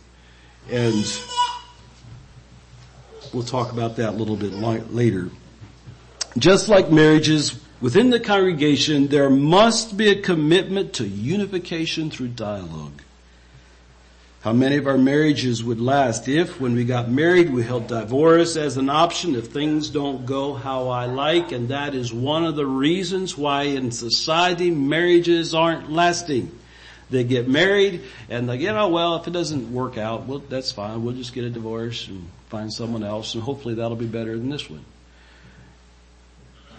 [0.71, 1.05] And
[3.35, 5.31] we'll talk about that a little bit later.
[6.39, 13.03] Just like marriages within the congregation, there must be a commitment to unification through dialogue.
[14.45, 18.57] How many of our marriages would last if when we got married we held divorce
[18.57, 22.55] as an option if things don't go how I like and that is one of
[22.55, 26.53] the reasons why in society marriages aren't lasting.
[27.09, 30.41] They get married and they, you oh, know, well if it doesn't work out, well
[30.41, 34.07] that's fine, we'll just get a divorce and find someone else and hopefully that'll be
[34.07, 34.85] better than this one.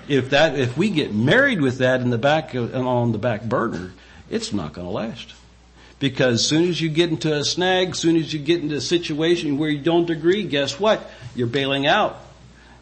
[0.07, 3.91] If that, if we get married with that in the back, on the back burner,
[4.29, 5.33] it's not gonna last.
[5.99, 8.75] Because as soon as you get into a snag, as soon as you get into
[8.75, 11.09] a situation where you don't agree, guess what?
[11.35, 12.21] You're bailing out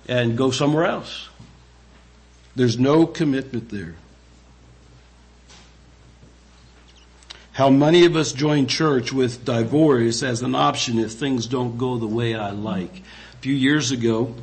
[0.07, 1.29] and go somewhere else.
[2.55, 3.95] There's no commitment there.
[7.53, 11.99] How many of us join church with divorce as an option if things don't go
[11.99, 13.03] the way I like?
[13.33, 14.33] A few years ago,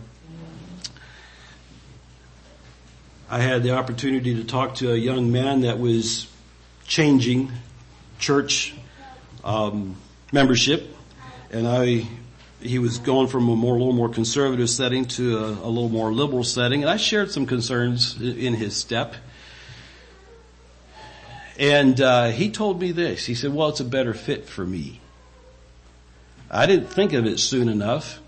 [3.28, 6.28] I had the opportunity to talk to a young man that was
[6.84, 7.50] changing
[8.20, 8.74] church
[9.42, 9.96] um,
[10.30, 10.94] membership,
[11.50, 12.06] and I
[12.60, 15.88] he was going from a more a little more conservative setting to a, a little
[15.88, 19.16] more liberal setting, and I shared some concerns in his step.
[21.60, 23.26] And uh, he told me this.
[23.26, 25.00] He said, "Well, it's a better fit for me."
[26.50, 28.18] I didn't think of it soon enough,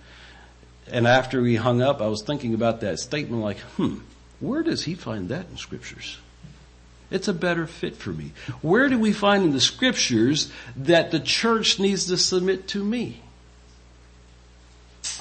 [0.86, 4.00] and after we hung up, I was thinking about that statement, like, "Hmm,
[4.38, 6.18] where does he find that in scriptures?"
[7.10, 8.32] It's a better fit for me.
[8.60, 13.22] Where do we find in the scriptures that the church needs to submit to me?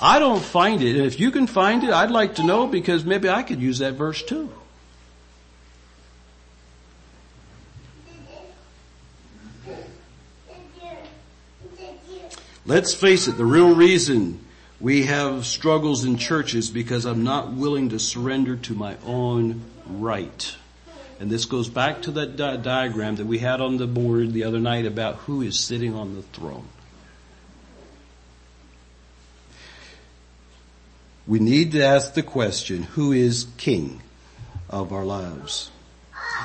[0.02, 3.06] I don't find it, and if you can find it, I'd like to know because
[3.06, 4.50] maybe I could use that verse too.
[12.66, 14.40] Let's face it, the real reason
[14.80, 20.56] we have struggles in churches because I'm not willing to surrender to my own right.
[21.20, 24.44] And this goes back to that di- diagram that we had on the board the
[24.44, 26.68] other night about who is sitting on the throne.
[31.28, 34.02] We need to ask the question, who is king
[34.70, 35.71] of our lives?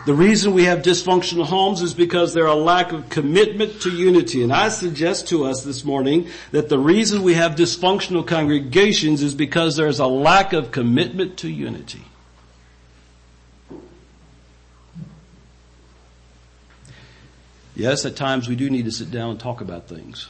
[0.05, 3.91] The reason we have dysfunctional homes is because there are a lack of commitment to
[3.91, 4.43] unity.
[4.43, 9.35] And I suggest to us this morning that the reason we have dysfunctional congregations is
[9.35, 12.05] because there's a lack of commitment to unity.
[17.75, 20.29] Yes, at times we do need to sit down and talk about things.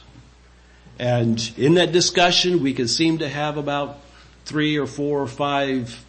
[0.99, 3.99] And in that discussion, we can seem to have about
[4.45, 6.03] three or four or five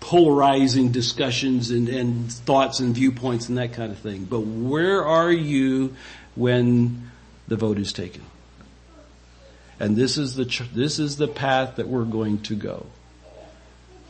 [0.00, 4.24] polarizing discussions and, and thoughts and viewpoints and that kind of thing.
[4.24, 5.94] But where are you
[6.34, 7.10] when
[7.46, 8.22] the vote is taken?
[9.78, 10.44] And this is the,
[10.74, 12.86] this is the path that we're going to go.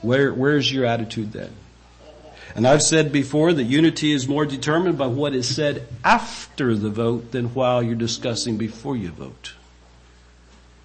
[0.03, 1.53] Where, where's your attitude then?
[2.55, 6.91] And I've said before that unity is more determined by what is said after the
[6.91, 9.53] vote than while you're discussing before you vote.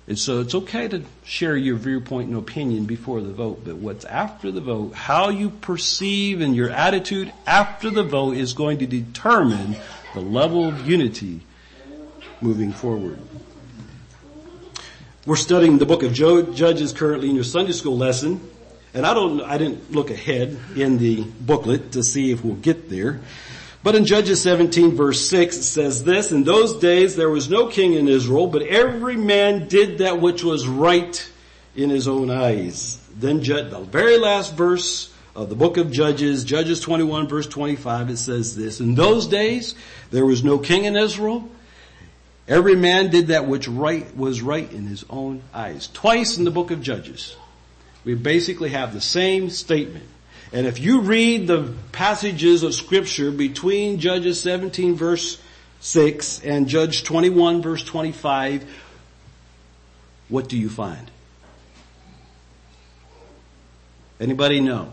[0.08, 4.06] And so it's okay to share your viewpoint and opinion before the vote, but what's
[4.06, 8.86] after the vote, how you perceive and your attitude after the vote is going to
[8.86, 9.76] determine
[10.14, 11.41] the level of unity
[12.39, 13.20] moving forward.
[15.26, 18.47] We're studying the book of Judges currently in your Sunday school lesson,
[18.93, 22.91] and I don't, I didn't look ahead in the booklet to see if we'll get
[22.91, 23.22] there.
[23.86, 27.67] But in Judges 17 verse 6 it says this, in those days there was no
[27.67, 31.31] king in Israel, but every man did that which was right
[31.75, 32.97] in his own eyes.
[33.15, 38.17] Then the very last verse of the book of Judges, Judges 21 verse 25, it
[38.17, 39.75] says this, in those days
[40.09, 41.47] there was no king in Israel,
[42.47, 45.89] Every man did that which right was right in his own eyes.
[45.93, 47.36] Twice in the book of Judges,
[48.03, 50.05] we basically have the same statement.
[50.54, 55.41] And if you read the passages of scripture between Judges 17 verse
[55.80, 58.66] 6 and Judge 21 verse 25,
[60.30, 61.12] what do you find?
[64.20, 64.91] Anybody know?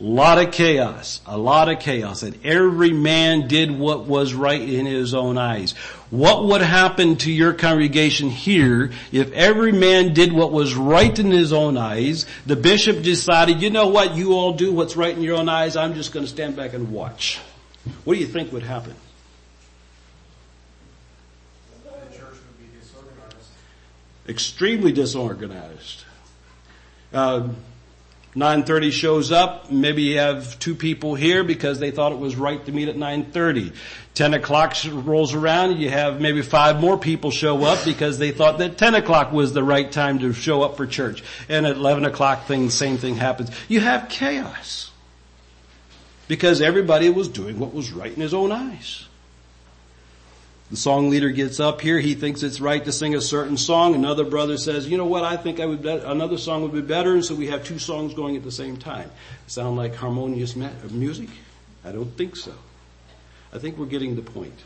[0.00, 1.20] A lot of chaos.
[1.26, 2.24] A lot of chaos.
[2.24, 5.74] And every man did what was right in his own eyes.
[6.12, 11.30] What would happen to your congregation here if every man did what was right in
[11.30, 12.26] his own eyes?
[12.44, 15.74] The bishop decided, you know what, you all do what's right in your own eyes,
[15.74, 17.40] I'm just gonna stand back and watch.
[18.04, 18.94] What do you think would happen?
[21.82, 23.48] The church would be disorganized.
[24.28, 26.04] Extremely disorganized.
[27.10, 27.48] Uh,
[28.34, 32.64] 9.30 shows up, maybe you have two people here because they thought it was right
[32.64, 33.74] to meet at 9.30.
[34.14, 38.58] 10 o'clock rolls around, you have maybe five more people show up because they thought
[38.58, 41.22] that 10 o'clock was the right time to show up for church.
[41.50, 43.50] And at 11 o'clock thing, same thing happens.
[43.68, 44.90] You have chaos.
[46.26, 49.06] Because everybody was doing what was right in his own eyes.
[50.72, 51.98] The song leader gets up here.
[51.98, 53.94] He thinks it's right to sing a certain song.
[53.94, 55.22] Another brother says, you know what?
[55.22, 57.12] I think I would, another song would be better.
[57.12, 59.10] And so we have two songs going at the same time.
[59.48, 61.28] Sound like harmonious music?
[61.84, 62.54] I don't think so.
[63.52, 64.58] I think we're getting the point.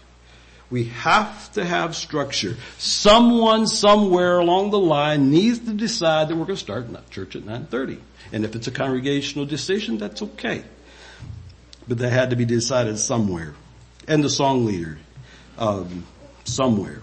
[0.70, 2.56] We have to have structure.
[2.78, 7.42] Someone somewhere along the line needs to decide that we're going to start church at
[7.42, 7.98] 9.30.
[8.30, 10.62] And if it's a congregational decision, that's okay.
[11.88, 13.56] But that had to be decided somewhere.
[14.06, 14.98] And the song leader
[15.58, 16.06] um,
[16.44, 17.00] somewhere.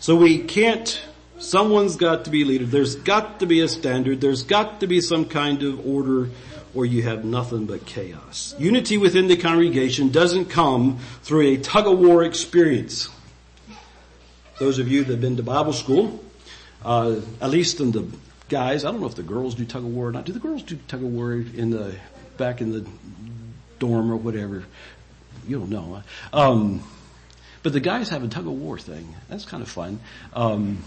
[0.00, 1.02] So we can't,
[1.38, 2.64] someone's got to be leader.
[2.64, 4.20] There's got to be a standard.
[4.20, 6.30] There's got to be some kind of order
[6.76, 8.54] or you have nothing but chaos.
[8.58, 13.08] Unity within the congregation doesn't come through a tug of war experience.
[14.58, 16.22] Those of you that have been to Bible school,
[16.84, 18.06] uh, at least in the
[18.48, 20.26] guys, I don't know if the girls do tug of war or not.
[20.26, 21.94] Do the girls do tug of war in the,
[22.36, 22.86] back in the
[23.78, 24.64] dorm or whatever?
[25.46, 26.02] You don't know.
[26.32, 26.82] Um,
[27.62, 29.14] but the guys have a tug of war thing.
[29.28, 30.00] That's kind of fun.
[30.34, 30.84] Um,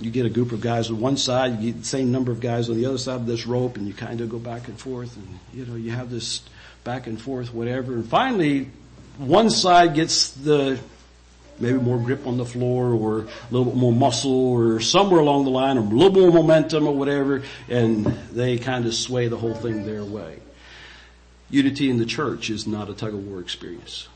[0.00, 2.40] you get a group of guys on one side, you get the same number of
[2.40, 4.78] guys on the other side of this rope, and you kind of go back and
[4.78, 6.42] forth, and you know you have this
[6.84, 7.94] back and forth, whatever.
[7.94, 8.70] And finally,
[9.18, 10.78] one side gets the
[11.58, 15.44] maybe more grip on the floor, or a little bit more muscle, or somewhere along
[15.44, 19.36] the line, or a little more momentum, or whatever, and they kind of sway the
[19.36, 20.38] whole thing their way.
[21.50, 24.08] Unity in the church is not a tug of war experience.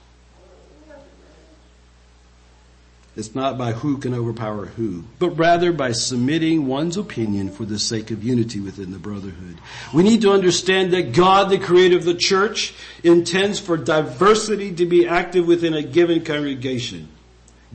[3.16, 7.78] It's not by who can overpower who, but rather by submitting one's opinion for the
[7.78, 9.58] sake of unity within the brotherhood.
[9.92, 12.74] We need to understand that God, the creator of the church,
[13.04, 17.08] intends for diversity to be active within a given congregation.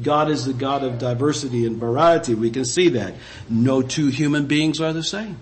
[0.01, 2.35] God is the God of diversity and variety.
[2.35, 3.13] We can see that.
[3.49, 5.37] No two human beings are the same.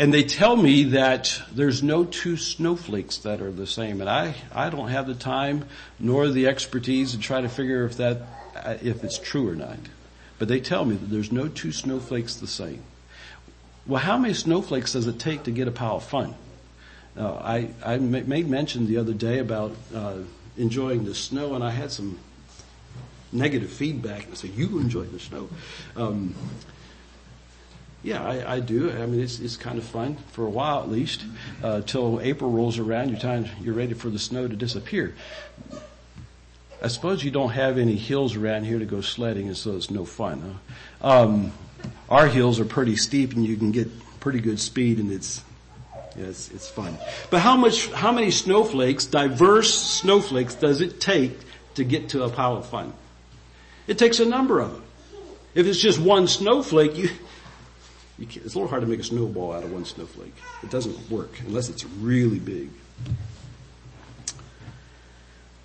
[0.00, 4.00] And they tell me that there's no two snowflakes that are the same.
[4.00, 5.66] And I, I don't have the time
[5.98, 8.22] nor the expertise to try to figure if that,
[8.80, 9.76] if it's true or not.
[10.38, 12.82] But they tell me that there's no two snowflakes the same.
[13.86, 16.34] Well, how many snowflakes does it take to get a pile of fun?
[17.14, 20.20] Uh, I, I made mention the other day about uh,
[20.56, 22.18] enjoying the snow, and I had some
[23.32, 24.30] negative feedback.
[24.30, 25.50] I said, "You enjoy the snow."
[25.94, 26.34] Um,
[28.02, 28.90] yeah, I, I, do.
[28.90, 31.24] I mean, it's, it's kind of fun for a while at least,
[31.62, 33.10] uh, till April rolls around.
[33.10, 35.14] You're time, you're ready for the snow to disappear.
[36.82, 39.90] I suppose you don't have any hills around here to go sledding, and so it's
[39.90, 40.58] no fun.
[41.02, 41.22] Huh?
[41.22, 41.52] Um,
[42.08, 43.88] our hills are pretty steep, and you can get
[44.18, 45.44] pretty good speed, and it's
[46.16, 46.96] yeah, it's, it's fun.
[47.30, 51.38] But how much, how many snowflakes, diverse snowflakes, does it take
[51.74, 52.92] to get to a pile of fun?
[53.86, 54.84] It takes a number of them.
[55.54, 57.10] If it's just one snowflake, you
[58.20, 60.34] it's a little hard to make a snowball out of one snowflake.
[60.62, 62.70] It doesn't work unless it's really big.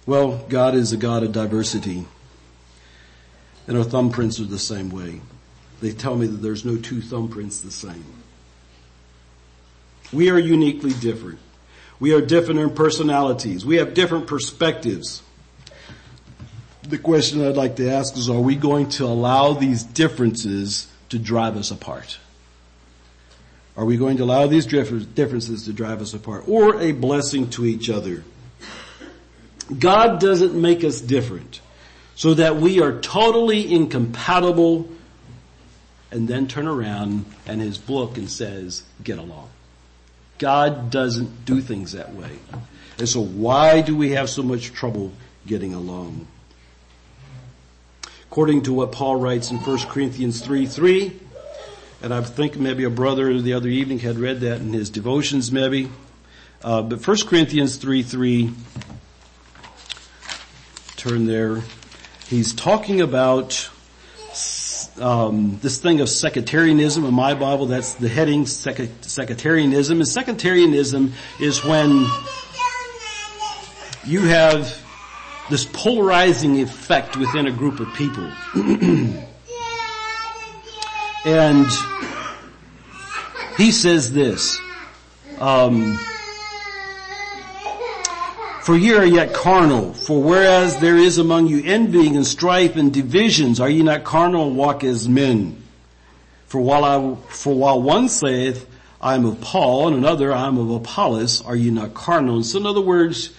[0.05, 2.05] Well, God is a God of diversity.
[3.67, 5.21] And our thumbprints are the same way.
[5.81, 8.05] They tell me that there's no two thumbprints the same.
[10.13, 11.39] We are uniquely different.
[11.99, 13.65] We are different in personalities.
[13.65, 15.23] We have different perspectives.
[16.83, 21.17] The question I'd like to ask is, are we going to allow these differences to
[21.17, 22.19] drive us apart?
[23.77, 27.65] Are we going to allow these differences to drive us apart or a blessing to
[27.65, 28.23] each other?
[29.77, 31.59] God doesn't make us different
[32.15, 34.87] so that we are totally incompatible
[36.11, 39.49] and then turn around and his book and says, get along.
[40.37, 42.31] God doesn't do things that way.
[42.97, 45.11] And so why do we have so much trouble
[45.45, 46.27] getting along?
[48.31, 51.19] According to what Paul writes in 1 Corinthians 3, 3,
[52.05, 55.51] and I think maybe a brother the other evening had read that in his devotions
[55.51, 55.89] maybe,
[56.63, 58.51] uh, but 1 Corinthians 3, 3,
[60.97, 61.63] turn there,
[62.27, 63.71] he's talking about
[65.01, 67.65] um, this thing of sectarianism in my Bible.
[67.65, 69.97] That's the heading, sectarianism.
[69.97, 72.05] And sectarianism is when
[74.05, 74.79] you have
[75.49, 78.31] this polarizing effect within a group of people.
[81.25, 81.65] and
[83.57, 84.59] he says this.
[85.39, 85.97] Um,
[88.61, 92.93] for ye are yet carnal, for whereas there is among you envying and strife and
[92.93, 95.61] divisions, are ye not carnal and walk as men?
[96.47, 98.67] For while I, for while one saith,
[99.01, 102.43] I am of Paul, and another, I am of Apollos, are ye not carnal?
[102.43, 103.31] So in other words,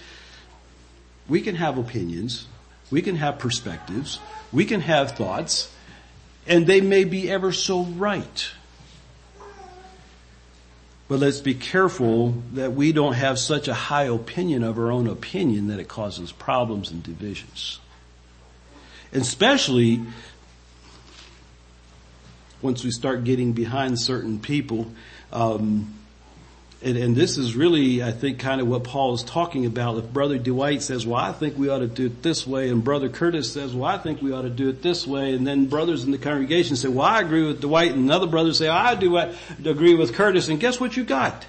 [1.27, 2.47] we can have opinions,
[2.91, 4.19] we can have perspectives,
[4.53, 5.69] we can have thoughts,
[6.47, 8.51] and they may be ever so right.
[11.07, 15.07] But let's be careful that we don't have such a high opinion of our own
[15.07, 17.79] opinion that it causes problems and divisions.
[19.13, 20.01] Especially
[22.61, 24.91] once we start getting behind certain people,
[25.31, 25.93] um,
[26.79, 29.97] and, and, this is really, I think, kind of what Paul is talking about.
[29.97, 32.83] If Brother Dwight says, well, I think we ought to do it this way, and
[32.83, 35.65] Brother Curtis says, well, I think we ought to do it this way, and then
[35.65, 38.93] brothers in the congregation say, well, I agree with Dwight, and another brother say, I
[38.93, 39.17] do
[39.65, 41.47] agree with Curtis, and guess what you got?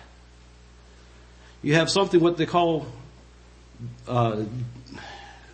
[1.63, 2.87] You have something what they call,
[4.07, 4.45] uh,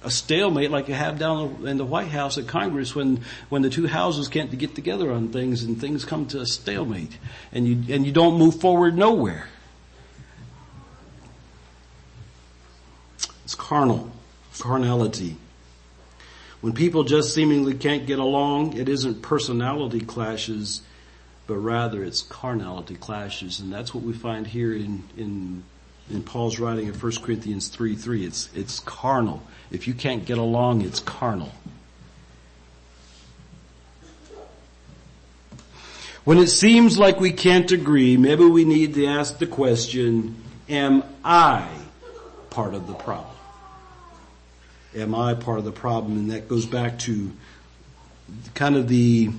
[0.04, 3.70] a stalemate like you have down in the White House at Congress when, when the
[3.70, 7.18] two houses can't get together on things and things come to a stalemate
[7.52, 9.48] and you, and you don't move forward nowhere.
[13.54, 14.10] It's carnal.
[14.58, 15.36] Carnality.
[16.60, 20.82] When people just seemingly can't get along, it isn't personality clashes,
[21.46, 23.60] but rather it's carnality clashes.
[23.60, 25.62] And that's what we find here in, in,
[26.10, 28.26] in Paul's writing in 1 Corinthians 3, 3.
[28.26, 29.40] It's, it's carnal.
[29.70, 31.52] If you can't get along, it's carnal.
[36.24, 41.04] When it seems like we can't agree, maybe we need to ask the question, am
[41.24, 41.68] I
[42.50, 43.33] part of the problem?
[44.94, 46.18] Am I part of the problem?
[46.18, 47.32] And that goes back to
[48.54, 49.30] kind of the,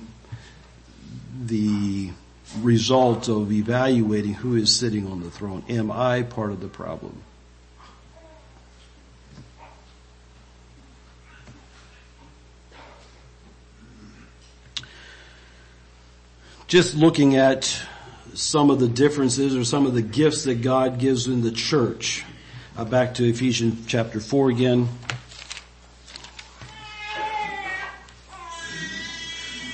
[1.44, 2.10] the
[2.60, 5.64] result of evaluating who is sitting on the throne.
[5.68, 7.22] Am I part of the problem?
[16.66, 17.80] Just looking at
[18.34, 22.24] some of the differences or some of the gifts that God gives in the church.
[22.76, 24.88] Uh, back to Ephesians chapter 4 again.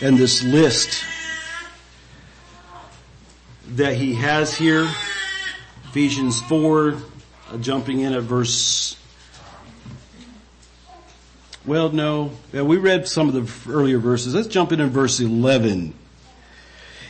[0.03, 1.05] And this list
[3.69, 4.91] that he has here,
[5.85, 6.95] Ephesians 4,
[7.53, 8.97] uh, jumping in at verse,
[11.65, 14.35] well no, yeah, we read some of the earlier verses.
[14.35, 15.95] Let's jump in in verse 11.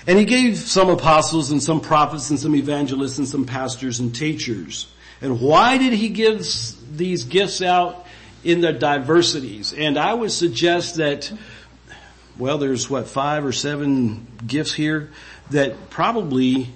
[0.06, 4.14] And he gave some apostles and some prophets and some evangelists and some pastors and
[4.14, 4.92] teachers.
[5.22, 6.46] And why did he give
[6.94, 8.06] these gifts out
[8.44, 9.72] in their diversities?
[9.72, 11.32] And I would suggest that
[12.38, 15.10] well, there's what, five or seven gifts here
[15.50, 16.68] that probably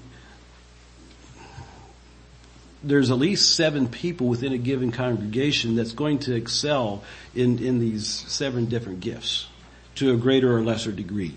[2.83, 7.03] there's at least seven people within a given congregation that's going to excel
[7.35, 9.49] in, in these seven different gifts
[9.97, 11.35] to a greater or lesser degree.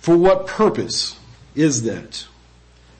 [0.00, 1.16] For what purpose
[1.54, 2.26] is that?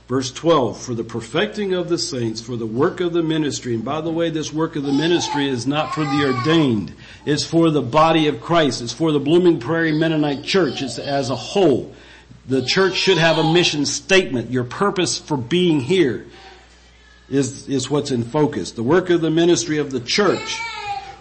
[0.09, 3.75] Verse 12, for the perfecting of the saints, for the work of the ministry.
[3.75, 6.95] And by the way, this work of the ministry is not for the ordained.
[7.27, 8.81] It's for the body of Christ.
[8.81, 11.95] It's for the Blooming Prairie Mennonite Church it's as a whole.
[12.47, 16.25] The church should have a mission statement, your purpose for being here.
[17.29, 18.73] is, is what's in focus.
[18.73, 20.59] The work of the ministry of the church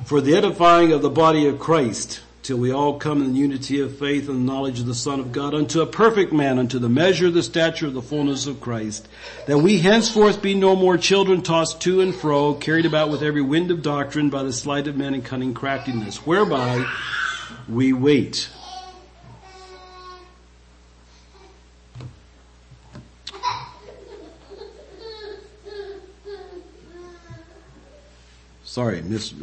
[0.06, 3.82] for the edifying of the body of Christ till we all come in the unity
[3.82, 6.88] of faith and knowledge of the Son of God unto a perfect man, unto the
[6.88, 9.06] measure of the stature of the fullness of Christ,
[9.48, 13.42] that we henceforth be no more children tossed to and fro, carried about with every
[13.42, 16.90] wind of doctrine by the sleight of men and cunning craftiness, whereby
[17.68, 18.48] we wait
[28.78, 29.34] sorry, mis-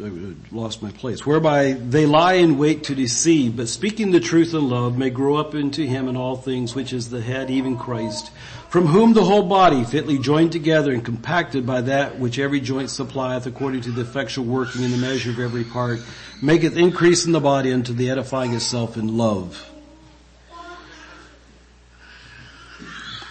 [0.53, 4.69] lost my place, whereby they lie in wait to deceive, but speaking the truth in
[4.69, 8.31] love may grow up into him in all things, which is the head, even Christ,
[8.69, 12.89] from whom the whole body, fitly joined together and compacted by that which every joint
[12.89, 15.99] supplieth according to the effectual working in the measure of every part,
[16.41, 19.69] maketh increase in the body unto the edifying itself in love.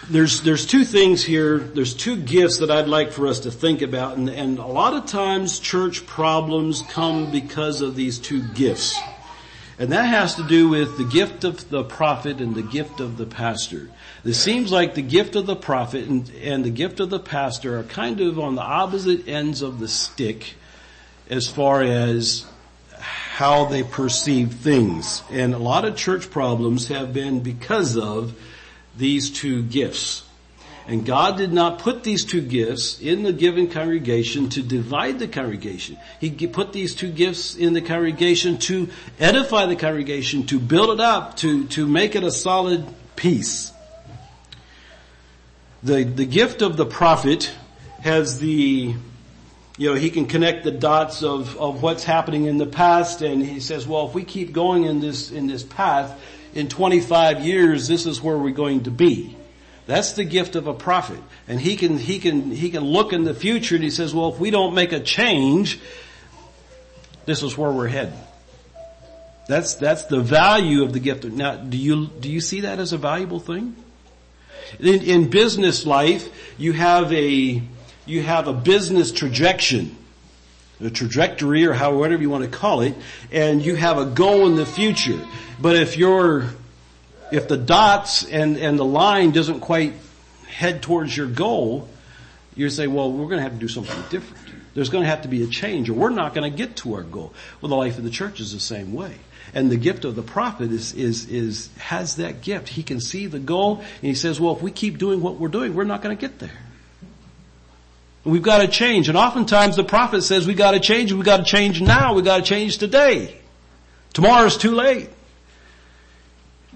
[0.09, 1.57] There's there's two things here.
[1.57, 4.93] There's two gifts that I'd like for us to think about, and, and a lot
[4.93, 8.99] of times church problems come because of these two gifts,
[9.79, 13.17] and that has to do with the gift of the prophet and the gift of
[13.17, 13.89] the pastor.
[14.23, 17.79] It seems like the gift of the prophet and, and the gift of the pastor
[17.79, 20.55] are kind of on the opposite ends of the stick
[21.29, 22.45] as far as
[22.99, 28.35] how they perceive things, and a lot of church problems have been because of
[28.97, 30.23] these two gifts.
[30.87, 35.27] And God did not put these two gifts in the given congregation to divide the
[35.27, 35.97] congregation.
[36.19, 38.89] He put these two gifts in the congregation to
[39.19, 42.85] edify the congregation, to build it up, to, to make it a solid
[43.15, 43.71] piece.
[45.81, 47.51] The, the gift of the prophet
[48.01, 48.93] has the,
[49.77, 53.43] you know, he can connect the dots of, of what's happening in the past and
[53.43, 56.19] he says, well, if we keep going in this, in this path,
[56.55, 59.35] in 25 years, this is where we're going to be.
[59.85, 61.19] That's the gift of a prophet.
[61.47, 64.33] And he can, he can, he can look in the future and he says, well,
[64.33, 65.79] if we don't make a change,
[67.25, 68.17] this is where we're heading.
[69.47, 71.23] That's, that's the value of the gift.
[71.25, 73.75] Now, do you, do you see that as a valuable thing?
[74.79, 76.27] In, in business life,
[76.57, 77.61] you have a,
[78.07, 79.91] you have a business trajectory
[80.81, 82.95] a trajectory or however you want to call it,
[83.31, 85.19] and you have a goal in the future.
[85.59, 86.45] But if you're,
[87.31, 89.93] if the dots and, and the line doesn't quite
[90.47, 91.87] head towards your goal,
[92.55, 94.43] you say, well, we're going to have to do something different.
[94.73, 96.95] There's going to have to be a change or we're not going to get to
[96.95, 97.33] our goal.
[97.61, 99.15] Well, the life of the church is the same way.
[99.53, 102.67] And the gift of the prophet is, is, is, has that gift.
[102.67, 105.47] He can see the goal and he says, well, if we keep doing what we're
[105.47, 106.51] doing, we're not going to get there.
[108.25, 109.07] We've got to change.
[109.07, 111.13] And oftentimes the prophet says "We've got to change.
[111.13, 112.15] We've got to change now.
[112.15, 113.37] We've got to change today.
[114.13, 115.09] Tomorrow's too late.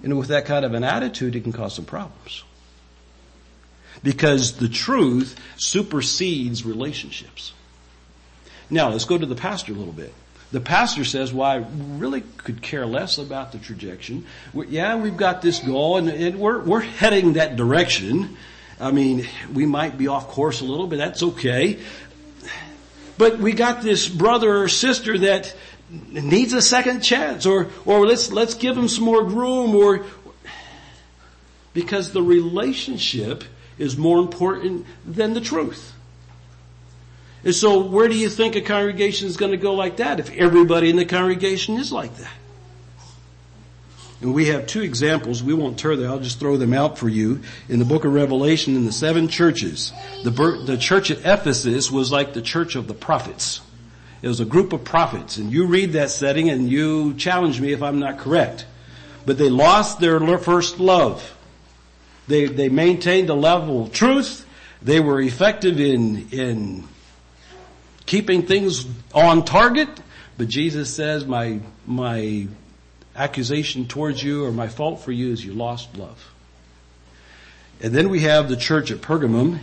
[0.04, 2.44] And with that kind of an attitude, it can cause some problems.
[4.04, 7.54] Because the truth supersedes relationships.
[8.70, 10.14] Now let's go to the pastor a little bit.
[10.52, 11.66] The pastor says, well, I
[11.98, 14.24] really could care less about the trajectory.
[14.54, 18.38] Yeah, we've got this goal and, we're, we're heading that direction.
[18.80, 21.80] I mean, we might be off course a little, but that's okay.
[23.18, 25.54] But we got this brother or sister that
[25.90, 30.06] needs a second chance or, or let's, let's give them some more room or,
[31.74, 33.44] because the relationship
[33.78, 35.94] is more important than the truth.
[37.44, 40.30] And so where do you think a congregation is going to go like that if
[40.32, 42.32] everybody in the congregation is like that?
[44.22, 45.42] And we have two examples.
[45.42, 46.10] We won't turn there.
[46.10, 47.42] I'll just throw them out for you.
[47.70, 49.94] In the book of Revelation, in the seven churches,
[50.24, 53.62] the, the church at Ephesus was like the church of the prophets.
[54.22, 55.38] It was a group of prophets.
[55.38, 58.66] And you read that setting and you challenge me if I'm not correct.
[59.26, 61.38] But they lost their first love.
[62.28, 64.46] They, they maintained a level of truth.
[64.82, 66.88] They were effective in, in
[68.06, 69.90] keeping things on target.
[70.38, 72.48] But Jesus says, my, my
[73.20, 76.32] accusation towards you or my fault for you is you lost love.
[77.82, 79.60] And then we have the church at Pergamum,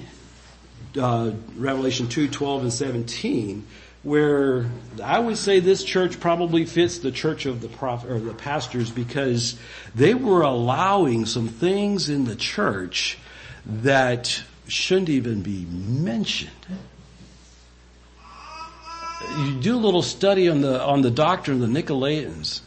[1.01, 3.67] uh, Revelation 2, 12 and 17,
[4.03, 4.67] where
[5.03, 8.91] I would say this church probably fits the church of the prophet or the pastors
[8.91, 9.59] because
[9.95, 13.19] they were allowing some things in the church
[13.65, 16.51] that shouldn't even be mentioned.
[19.39, 22.61] You do a little study on the on the doctrine of the Nicolaitans,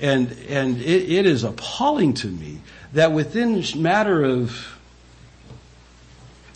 [0.00, 2.60] and, and it, it is appalling to me
[2.92, 4.78] that within matter of,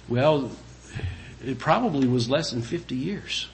[0.08, 0.50] well,
[1.44, 3.48] it probably was less than 50 years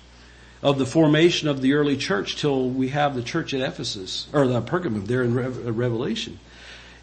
[0.63, 4.47] of the formation of the early church till we have the church at Ephesus, or
[4.47, 6.39] the Pergamum there in uh, Revelation.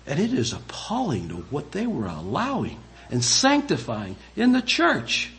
[0.05, 2.79] And it is appalling to what they were allowing
[3.09, 5.31] and sanctifying in the church.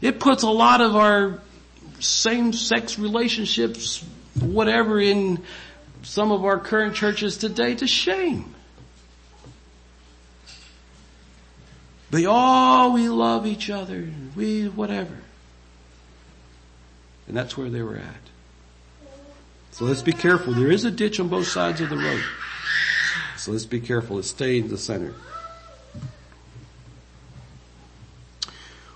[0.00, 1.40] It puts a lot of our
[2.00, 4.04] same-sex relationships,
[4.40, 5.42] whatever, in
[6.02, 8.54] some of our current churches today to shame.
[12.10, 15.16] But oh, we love each other, we whatever.
[17.28, 18.30] And that's where they were at.
[19.70, 20.52] So let's be careful.
[20.52, 22.22] There is a ditch on both sides of the road.
[23.36, 24.16] So let's be careful.
[24.16, 25.14] Let's stay in the center.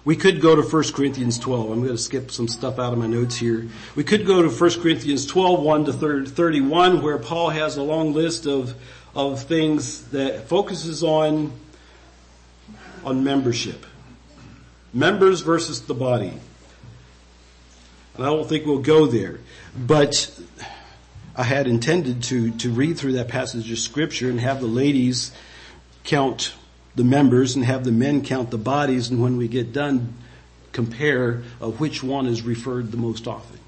[0.05, 1.71] We could go to 1 Corinthians 12.
[1.71, 3.67] I'm going to skip some stuff out of my notes here.
[3.95, 5.93] We could go to 1 Corinthians 12, 1 to
[6.27, 8.75] 31, where Paul has a long list of,
[9.15, 11.53] of things that focuses on,
[13.03, 13.87] on membership.
[14.93, 16.35] Members versus the body.
[18.17, 19.41] And I don't think we'll go there.
[19.75, 20.39] But
[21.35, 25.33] I had intended to, to read through that passage of scripture and have the ladies
[26.05, 26.55] count
[26.97, 30.15] the members and have the men count the bodies and when we get done
[30.73, 33.59] compare of which one is referred the most often.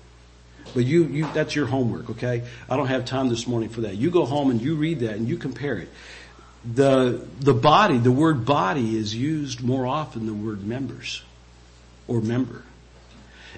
[0.74, 2.42] But you, you, that's your homework, okay?
[2.68, 3.96] I don't have time this morning for that.
[3.96, 5.88] You go home and you read that and you compare it.
[6.74, 11.22] The, the body, the word body is used more often than the word members
[12.08, 12.62] or member.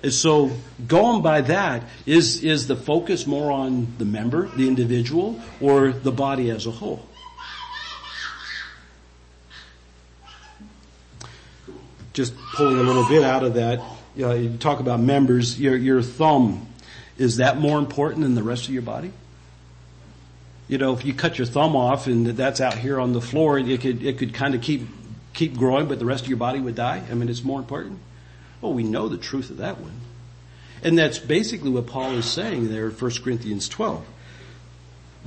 [0.03, 0.53] And so
[0.87, 6.13] going by that, is, is the focus more on the member, the individual, or the
[6.13, 7.08] body as a whole?
[12.19, 13.81] Just pulling a little bit out of that,
[14.17, 16.67] you, know, you talk about members, your, your thumb,
[17.17, 19.13] is that more important than the rest of your body?
[20.67, 23.57] You know, if you cut your thumb off and that's out here on the floor,
[23.57, 24.83] it could, it could kind of keep,
[25.33, 27.01] keep growing, but the rest of your body would die.
[27.09, 28.01] I mean, it's more important.
[28.61, 30.01] Well, we know the truth of that one.
[30.83, 34.05] And that's basically what Paul is saying there in 1 Corinthians 12.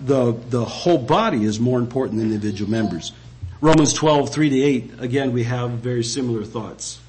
[0.04, 3.14] The, the whole body is more important than individual members.
[3.62, 7.00] Romans 12, 3 to 8, again, we have very similar thoughts.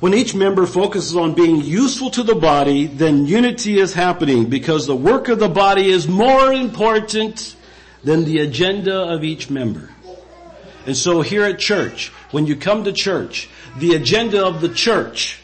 [0.00, 4.86] When each member focuses on being useful to the body, then unity is happening because
[4.86, 7.54] the work of the body is more important
[8.02, 9.90] than the agenda of each member.
[10.86, 15.40] And so here at church, when you come to church, the agenda of the church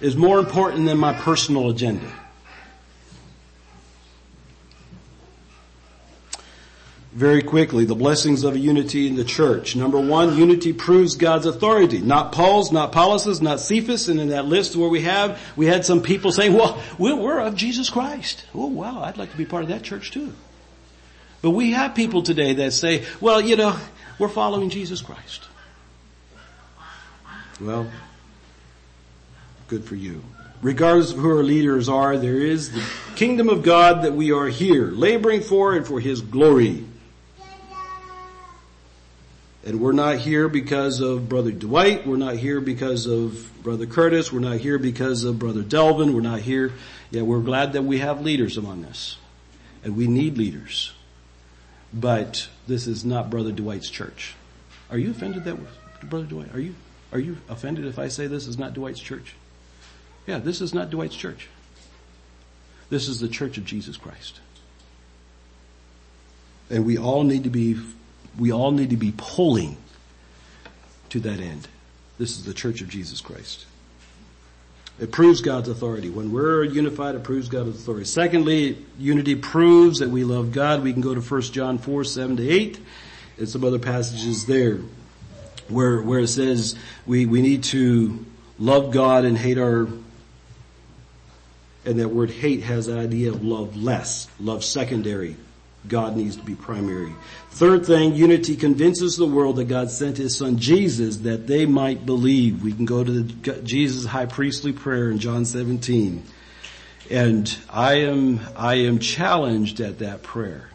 [0.00, 2.10] is more important than my personal agenda.
[7.12, 9.74] Very quickly the blessings of unity in the church.
[9.74, 12.00] Number one, unity proves God's authority.
[12.00, 15.84] Not Paul's, not Apollos', not Cephas, and in that list where we have, we had
[15.84, 18.44] some people saying, well, we're of Jesus Christ.
[18.54, 20.32] Oh wow, I'd like to be part of that church too.
[21.40, 23.78] But we have people today that say, well, you know,
[24.18, 25.44] we're following Jesus Christ.
[27.60, 27.90] Well,
[29.68, 30.22] good for you.
[30.60, 32.84] Regardless of who our leaders are, there is the
[33.14, 36.84] kingdom of God that we are here, laboring for and for His glory.
[39.68, 42.06] And we're not here because of Brother Dwight.
[42.06, 44.32] We're not here because of Brother Curtis.
[44.32, 46.14] We're not here because of Brother Delvin.
[46.14, 46.72] We're not here.
[47.10, 49.18] Yeah, we're glad that we have leaders among us.
[49.84, 50.94] And we need leaders.
[51.92, 54.34] But this is not Brother Dwight's church.
[54.90, 55.58] Are you offended that
[56.00, 56.54] Brother Dwight?
[56.54, 56.74] Are you,
[57.12, 59.34] are you offended if I say this is not Dwight's church?
[60.26, 61.46] Yeah, this is not Dwight's church.
[62.88, 64.40] This is the church of Jesus Christ.
[66.70, 67.76] And we all need to be
[68.38, 69.76] we all need to be pulling
[71.10, 71.68] to that end.
[72.18, 73.66] This is the church of Jesus Christ.
[75.00, 76.10] It proves God's authority.
[76.10, 78.04] When we're unified, it proves God's authority.
[78.04, 80.82] Secondly, unity proves that we love God.
[80.82, 82.80] We can go to 1 John 4, 7 to 8,
[83.38, 84.80] and some other passages there
[85.68, 86.76] where, where it says
[87.06, 88.24] we, we need to
[88.58, 89.88] love God and hate our,
[91.84, 95.36] and that word hate has the idea of love less, love secondary,
[95.88, 97.14] God needs to be primary.
[97.50, 102.06] Third thing, unity convinces the world that God sent His Son Jesus that they might
[102.06, 102.62] believe.
[102.62, 106.22] We can go to the Jesus high priestly prayer in John 17.
[107.10, 110.68] And I am, I am challenged at that prayer.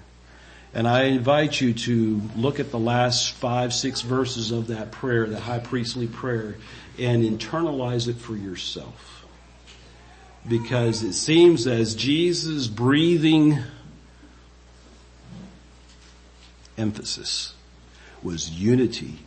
[0.73, 5.27] And I invite you to look at the last five, six verses of that prayer,
[5.27, 6.55] the high priestly prayer,
[6.97, 9.25] and internalize it for yourself.
[10.47, 13.59] Because it seems as Jesus breathing
[16.77, 17.53] emphasis
[18.21, 19.19] was unity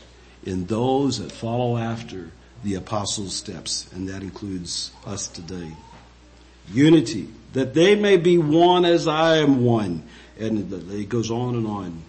[0.44, 2.30] in those that follow after
[2.62, 5.72] the apostles' steps, and that includes us today.
[6.72, 10.02] Unity, that they may be one as I am one.
[10.38, 12.02] And it goes on and on.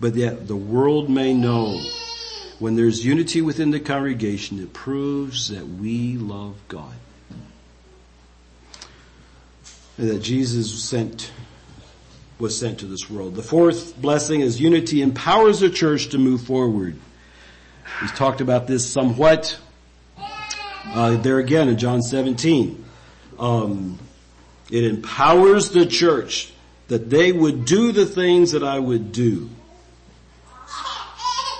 [0.00, 1.80] But yet the world may know
[2.58, 6.94] when there's unity within the congregation, it proves that we love God.
[9.98, 11.30] And that Jesus sent
[12.38, 13.34] was sent to this world.
[13.34, 16.96] The fourth blessing is unity empowers the church to move forward.
[18.00, 19.58] We've talked about this somewhat.
[20.84, 22.84] Uh, there again in John 17.
[23.38, 23.98] Um,
[24.70, 26.52] it empowers the church
[26.88, 29.48] that they would do the things that I would do.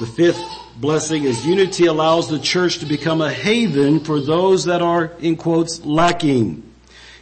[0.01, 0.43] The fifth
[0.77, 5.37] blessing is unity allows the church to become a haven for those that are, in
[5.37, 6.72] quotes, lacking.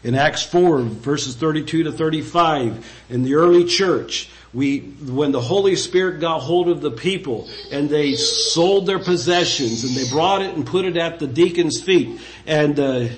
[0.02, 5.76] In Acts 4 verses 32 to 35, in the early church, we, when the Holy
[5.76, 10.54] Spirit got hold of the people and they sold their possessions and they brought it
[10.54, 13.08] and put it at the deacon's feet and, uh,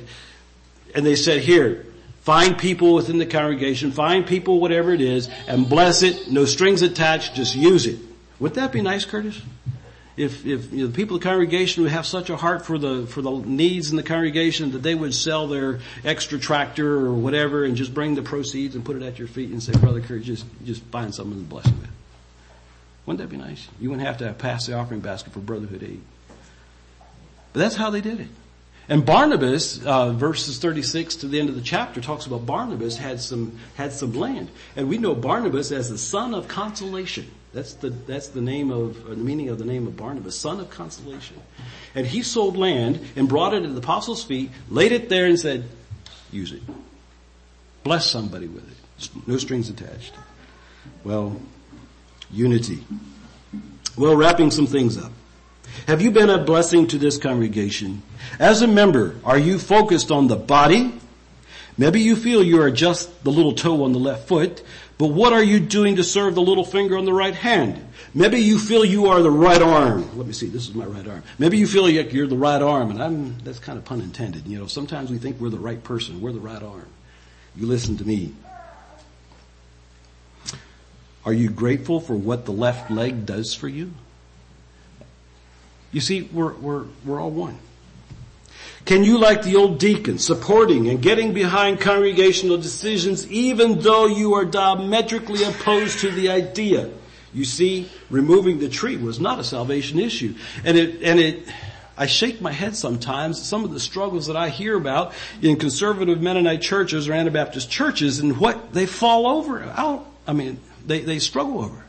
[0.94, 1.86] and they said, here,
[2.22, 6.82] find people within the congregation, find people, whatever it is, and bless it, no strings
[6.82, 7.98] attached, just use it.
[8.40, 9.40] Would that be nice, Curtis?
[10.16, 12.76] If, if you know, the people of the congregation would have such a heart for
[12.76, 17.14] the, for the needs in the congregation that they would sell their extra tractor or
[17.14, 20.00] whatever and just bring the proceeds and put it at your feet and say, Brother
[20.00, 21.90] Kurt, just, just find something to bless you with.
[23.06, 23.68] Wouldn't that be nice?
[23.80, 26.00] You wouldn't have to pass the offering basket for brotherhood aid.
[27.52, 28.28] But that's how they did it.
[28.88, 33.20] And Barnabas, uh, verses 36 to the end of the chapter talks about Barnabas had
[33.20, 34.50] some, had some land.
[34.76, 37.30] And we know Barnabas as the son of consolation.
[37.52, 40.70] That's the, that's the name of, the meaning of the name of Barnabas, son of
[40.70, 41.36] consolation.
[41.94, 45.38] And he sold land and brought it at the apostles' feet, laid it there and
[45.38, 45.64] said,
[46.30, 46.62] use it.
[47.84, 49.10] Bless somebody with it.
[49.26, 50.14] No strings attached.
[51.04, 51.40] Well,
[52.30, 52.84] unity.
[53.98, 55.12] Well, wrapping some things up.
[55.86, 58.02] Have you been a blessing to this congregation?
[58.38, 60.92] As a member, are you focused on the body?
[61.78, 64.62] Maybe you feel you are just the little toe on the left foot,
[64.98, 67.88] but what are you doing to serve the little finger on the right hand?
[68.14, 70.16] Maybe you feel you are the right arm.
[70.18, 71.22] Let me see, this is my right arm.
[71.38, 74.46] Maybe you feel like you're the right arm, and I'm, that's kind of pun intended.
[74.46, 76.88] You know, sometimes we think we're the right person, we're the right arm.
[77.56, 78.34] You listen to me.
[81.24, 83.92] Are you grateful for what the left leg does for you?
[85.90, 87.58] You see, we're, we're, we're all one.
[88.84, 94.34] Can you, like the old deacon, supporting and getting behind congregational decisions even though you
[94.34, 96.90] are diametrically opposed to the idea?
[97.32, 100.34] You see, removing the tree was not a salvation issue.
[100.64, 101.44] And it, and it,
[101.96, 106.20] I shake my head sometimes some of the struggles that I hear about in conservative
[106.20, 110.06] Mennonite churches or Anabaptist churches and what they fall over out.
[110.26, 111.84] I mean, they, they struggle over.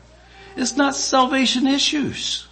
[0.56, 2.46] It's not salvation issues.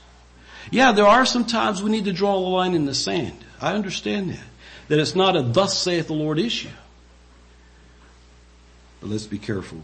[0.71, 3.42] Yeah, there are some times we need to draw a line in the sand.
[3.63, 4.45] I understand that.
[4.89, 6.69] That it's not a thus saith the Lord issue.
[9.01, 9.83] But let's be careful.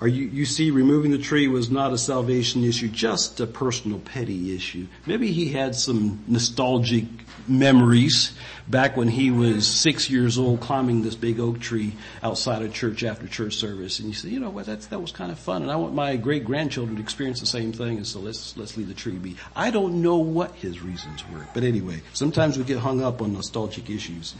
[0.00, 3.98] Or you, you see removing the tree was not a salvation issue, just a personal
[3.98, 4.86] petty issue.
[5.04, 7.04] Maybe he had some nostalgic
[7.46, 8.32] memories
[8.66, 11.92] back when he was six years old climbing this big oak tree
[12.22, 13.98] outside of church after church service.
[13.98, 15.92] And you say, you know what, that's, that was kind of fun and I want
[15.92, 19.16] my great grandchildren to experience the same thing and so let's, let's leave the tree
[19.16, 19.36] be.
[19.54, 23.32] I don't know what his reasons were, but anyway, sometimes we get hung up on
[23.32, 24.34] nostalgic issues.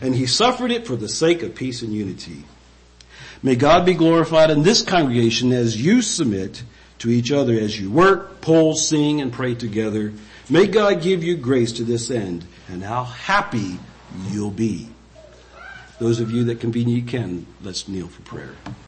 [0.00, 2.44] And he suffered it for the sake of peace and unity.
[3.44, 6.62] May God be glorified in this congregation as you submit
[7.00, 10.14] to each other as you work, pull, sing, and pray together.
[10.48, 13.78] May God give you grace to this end and how happy
[14.30, 14.88] you'll be.
[15.98, 18.54] Those of you that conveniently can, let's kneel for prayer.